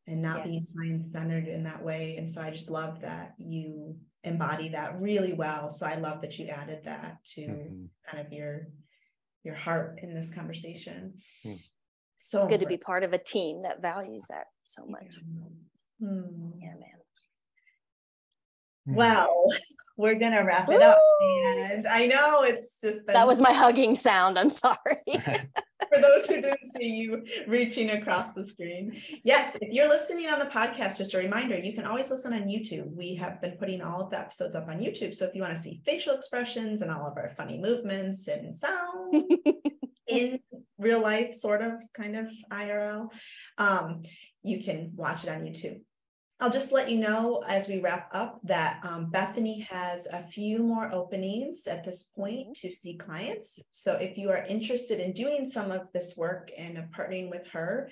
[0.07, 0.47] and not yes.
[0.47, 2.17] being mind centered in that way.
[2.19, 5.71] And so I just love that you embody that really well.
[5.71, 7.85] So I love that you added that to mm-hmm.
[8.11, 8.69] kind of your
[9.43, 11.15] your heart in this conversation.
[11.45, 11.61] Mm.
[12.17, 15.19] So it's good to be part of a team that values that so much.
[16.01, 16.53] Yeah, mm.
[16.61, 16.91] yeah man.
[18.87, 18.95] Hmm.
[18.95, 19.45] Well,
[19.97, 20.99] we're gonna wrap it up.
[21.23, 24.39] And I know it's just been- that was my hugging sound.
[24.39, 24.77] I'm sorry.
[25.93, 28.97] For those who didn't see you reaching across the screen.
[29.23, 32.43] Yes, if you're listening on the podcast, just a reminder, you can always listen on
[32.43, 32.95] YouTube.
[32.95, 35.15] We have been putting all of the episodes up on YouTube.
[35.15, 38.55] So if you want to see facial expressions and all of our funny movements and
[38.55, 39.25] sounds
[40.09, 40.41] in
[40.79, 43.09] real life, sort of kind of IRL,
[43.59, 44.03] um,
[44.43, 45.81] you can watch it on YouTube.
[46.45, 50.59] I'll just let you know as we wrap up that um, Bethany has a few
[50.59, 52.69] more openings at this point mm-hmm.
[52.69, 53.63] to see clients.
[53.71, 57.91] So if you are interested in doing some of this work and partnering with her,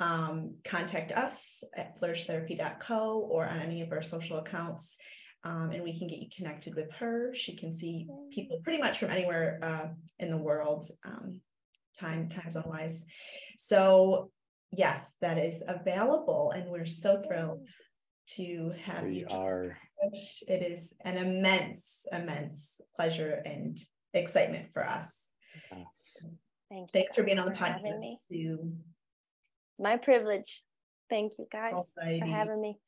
[0.00, 4.98] um, contact us at flourishtherapy.co or on any of our social accounts.
[5.42, 7.30] Um, and we can get you connected with her.
[7.34, 9.88] She can see people pretty much from anywhere uh,
[10.18, 11.40] in the world, um,
[11.98, 13.06] time time zone wise.
[13.56, 14.30] So
[14.72, 17.66] yes, that is available, and we're so thrilled
[18.36, 19.26] to have we you.
[19.30, 19.78] are.
[20.48, 23.78] It is an immense, immense pleasure and
[24.12, 25.28] excitement for us.
[25.70, 26.26] Yes.
[26.70, 26.92] Thank you.
[26.92, 28.16] Thanks for being on the podcast.
[28.30, 28.72] To
[29.78, 30.62] my privilege.
[31.10, 32.20] Thank you guys Alrighty.
[32.20, 32.78] for having me.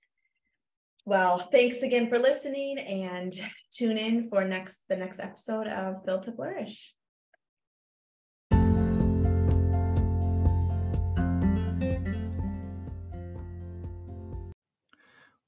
[1.04, 3.32] Well, thanks again for listening and
[3.72, 6.95] tune in for next the next episode of Built to Flourish.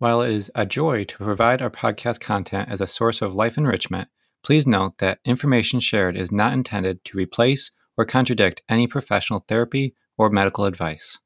[0.00, 3.58] While it is a joy to provide our podcast content as a source of life
[3.58, 4.08] enrichment,
[4.44, 9.96] please note that information shared is not intended to replace or contradict any professional therapy
[10.16, 11.18] or medical advice.